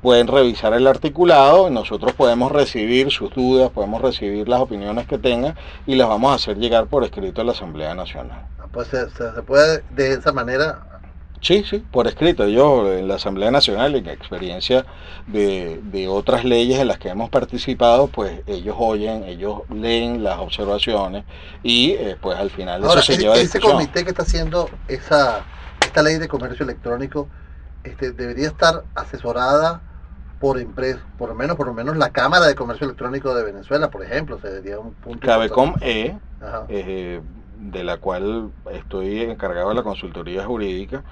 pueden 0.05 0.27
revisar 0.27 0.75
el 0.75 0.87
articulado 0.87 1.67
y 1.67 1.71
nosotros 1.71 2.13
podemos 2.13 2.53
recibir 2.53 3.11
sus 3.11 3.35
dudas, 3.35 3.71
podemos 3.71 4.03
recibir 4.03 4.47
las 4.51 4.61
opiniones 4.61 5.07
que 5.07 5.17
tengan 5.17 5.57
y 5.87 5.95
las 5.95 6.09
vamos 6.09 6.31
a 6.31 6.35
hacer 6.35 6.59
llegar 6.59 6.89
por 6.89 7.05
escrito 7.05 7.41
a 7.41 7.45
la 7.45 7.53
Asamblea 7.53 7.95
Nacional. 7.95 8.47
Ah, 8.59 8.67
pues 8.71 8.89
se, 8.89 9.07
puede 9.47 9.83
de 9.97 10.13
esa 10.13 10.31
manera 10.31 10.94
Sí, 11.41 11.63
sí, 11.69 11.85
por 11.91 12.07
escrito. 12.07 12.49
Yo 12.49 12.91
en 12.93 13.07
la 13.07 13.17
Asamblea 13.17 13.51
Nacional, 13.51 13.95
en 13.95 14.09
experiencia 14.09 14.87
de, 15.27 15.81
de, 15.85 16.09
otras 16.09 16.45
leyes 16.45 16.79
en 16.79 16.89
las 16.89 16.99
que 16.99 17.11
hemos 17.11 17.29
participado, 17.29 18.07
pues 18.07 18.41
ellos 18.47 18.77
oyen, 18.79 19.25
ellos 19.25 19.61
leen 19.69 20.25
las 20.25 20.39
observaciones 20.39 21.25
y 21.63 21.93
eh, 21.93 22.17
pues 22.21 22.39
al 22.39 22.51
final 22.51 22.83
eso 22.83 23.03
se 23.03 23.19
lleva 23.19 23.35
a 23.35 23.39
Ese 23.39 23.61
comité 23.61 24.05
que 24.05 24.11
está 24.11 24.23
haciendo 24.23 24.71
esa, 24.89 25.45
esta 25.83 26.03
ley 26.03 26.19
de 26.19 26.29
comercio 26.29 26.65
electrónico 26.65 27.29
este, 27.85 28.13
debería 28.13 28.49
estar 28.49 28.85
asesorada 28.95 29.83
por 30.41 30.59
empresa, 30.59 31.01
por 31.19 31.29
lo 31.29 31.35
menos, 31.35 31.57
por 31.57 31.67
lo 31.67 31.75
menos 31.75 31.97
la 31.97 32.11
Cámara 32.11 32.47
de 32.47 32.55
Comercio 32.55 32.85
Electrónico 32.85 33.35
de 33.35 33.45
Venezuela, 33.45 33.91
por 33.91 34.03
ejemplo, 34.03 34.39
sería 34.41 34.79
un 34.79 34.93
punto. 34.95 35.27
Cabecom 35.27 35.75
E, 35.81 36.17
eh, 36.69 37.21
de 37.71 37.85
la 37.85 37.99
cual 37.99 38.51
estoy 38.73 39.23
encargado 39.23 39.71
de 39.71 39.75
la 39.75 39.83
consultoría 39.83 40.45
jurídica, 40.45 41.03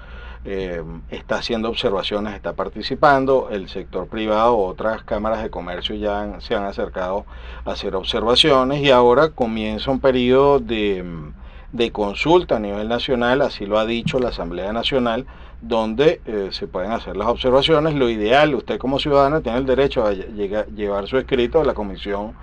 eh, 0.45 0.83
está 1.09 1.37
haciendo 1.37 1.69
observaciones, 1.69 2.35
está 2.35 2.53
participando, 2.53 3.49
el 3.51 3.69
sector 3.69 4.07
privado, 4.07 4.57
otras 4.57 5.03
cámaras 5.03 5.41
de 5.41 5.49
comercio 5.49 5.95
ya 5.95 6.39
se 6.41 6.55
han 6.55 6.63
acercado 6.63 7.25
a 7.65 7.71
hacer 7.71 7.95
observaciones 7.95 8.81
y 8.81 8.91
ahora 8.91 9.29
comienza 9.29 9.89
un 9.89 9.99
periodo 9.99 10.59
de 10.59 11.31
de 11.73 11.91
consulta 11.91 12.57
a 12.57 12.59
nivel 12.59 12.87
nacional, 12.87 13.41
así 13.41 13.65
lo 13.65 13.79
ha 13.79 13.85
dicho 13.85 14.19
la 14.19 14.29
Asamblea 14.29 14.71
Nacional, 14.71 15.25
donde 15.59 16.21
eh, 16.25 16.49
se 16.51 16.67
pueden 16.67 16.91
hacer 16.91 17.17
las 17.17 17.27
observaciones. 17.27 17.95
Lo 17.95 18.09
ideal, 18.09 18.53
usted 18.53 18.77
como 18.77 18.99
ciudadano 18.99 19.41
tiene 19.41 19.57
el 19.57 19.65
derecho 19.65 20.05
a 20.05 20.13
llevar 20.13 21.07
su 21.07 21.17
escrito 21.17 21.59
a 21.59 21.65
la 21.65 21.73
Comisión 21.73 22.33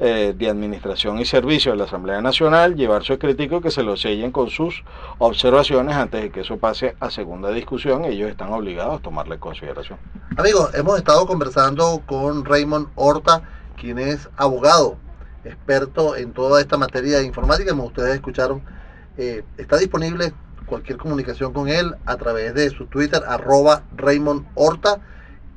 eh, 0.00 0.32
de 0.36 0.48
Administración 0.48 1.18
y 1.18 1.24
Servicios 1.24 1.72
de 1.72 1.78
la 1.78 1.84
Asamblea 1.84 2.20
Nacional, 2.20 2.76
llevar 2.76 3.02
su 3.02 3.14
y 3.14 3.60
que 3.60 3.70
se 3.72 3.82
lo 3.82 3.96
sellen 3.96 4.30
con 4.30 4.48
sus 4.48 4.84
observaciones 5.18 5.96
antes 5.96 6.22
de 6.22 6.30
que 6.30 6.42
eso 6.42 6.56
pase 6.56 6.94
a 7.00 7.10
segunda 7.10 7.50
discusión. 7.50 8.04
Ellos 8.04 8.30
están 8.30 8.52
obligados 8.52 9.00
a 9.00 9.02
tomarle 9.02 9.34
en 9.34 9.40
consideración. 9.40 9.98
Amigos, 10.36 10.72
hemos 10.74 10.98
estado 10.98 11.26
conversando 11.26 12.00
con 12.06 12.44
Raymond 12.44 12.88
Horta, 12.94 13.42
quien 13.76 13.98
es 13.98 14.28
abogado, 14.36 14.96
experto 15.44 16.14
en 16.14 16.32
toda 16.32 16.60
esta 16.60 16.76
materia 16.76 17.18
de 17.18 17.24
informática, 17.24 17.70
como 17.70 17.86
ustedes 17.86 18.14
escucharon. 18.14 18.62
Eh, 19.16 19.42
está 19.56 19.78
disponible 19.78 20.32
cualquier 20.66 20.98
comunicación 20.98 21.52
con 21.52 21.68
él 21.68 21.96
a 22.06 22.16
través 22.16 22.54
de 22.54 22.70
su 22.70 22.86
Twitter, 22.86 23.20
arroba 23.26 23.82
Raymond 23.96 24.46
Horta, 24.54 25.00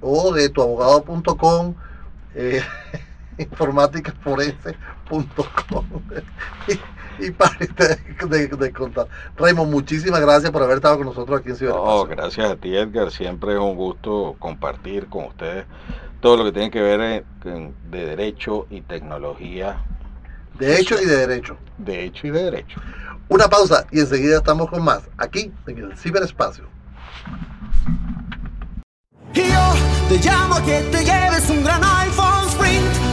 o 0.01 0.33
de 0.33 0.49
tuabogado.com. 0.49 1.75
Eh, 2.33 2.63
informáticaforense.com 3.41 5.85
y, 6.67 6.79
y 7.25 7.31
para 7.31 7.57
de, 8.29 8.47
de, 8.47 8.71
contar. 8.71 9.07
Raymond, 9.37 9.71
muchísimas 9.71 10.21
gracias 10.21 10.51
por 10.51 10.63
haber 10.63 10.77
estado 10.77 10.97
con 10.97 11.07
nosotros 11.07 11.39
aquí 11.39 11.49
en 11.49 11.55
Ciudad. 11.55 11.75
Gracias 12.09 12.49
a 12.49 12.55
ti, 12.55 12.75
Edgar. 12.75 13.11
Siempre 13.11 13.53
es 13.53 13.59
un 13.59 13.75
gusto 13.75 14.35
compartir 14.39 15.07
con 15.07 15.25
ustedes 15.25 15.65
todo 16.21 16.37
lo 16.37 16.45
que 16.45 16.51
tiene 16.51 16.71
que 16.71 16.81
ver 16.81 17.01
eh, 17.01 17.23
de 17.43 18.05
derecho 18.05 18.67
y 18.69 18.81
tecnología. 18.81 19.83
De 20.57 20.79
hecho 20.79 21.01
y 21.01 21.05
de 21.05 21.17
derecho. 21.17 21.57
De 21.77 22.05
hecho 22.05 22.27
y 22.27 22.29
de 22.29 22.43
derecho. 22.43 22.79
Una 23.27 23.47
pausa 23.47 23.85
y 23.91 23.99
enseguida 23.99 24.37
estamos 24.37 24.69
con 24.69 24.83
más 24.83 25.01
aquí 25.17 25.51
en 25.67 25.77
el 25.77 25.97
ciberespacio. 25.97 26.65
Y 29.33 29.39
yo 29.39 29.73
te 30.09 30.17
llamo 30.19 30.55
a 30.55 30.61
que 30.61 30.81
te 30.91 31.03
lleves 31.03 31.49
un 31.49 31.63
gran 31.63 31.81
iPhone 31.83 32.47
Sprint. 32.49 33.10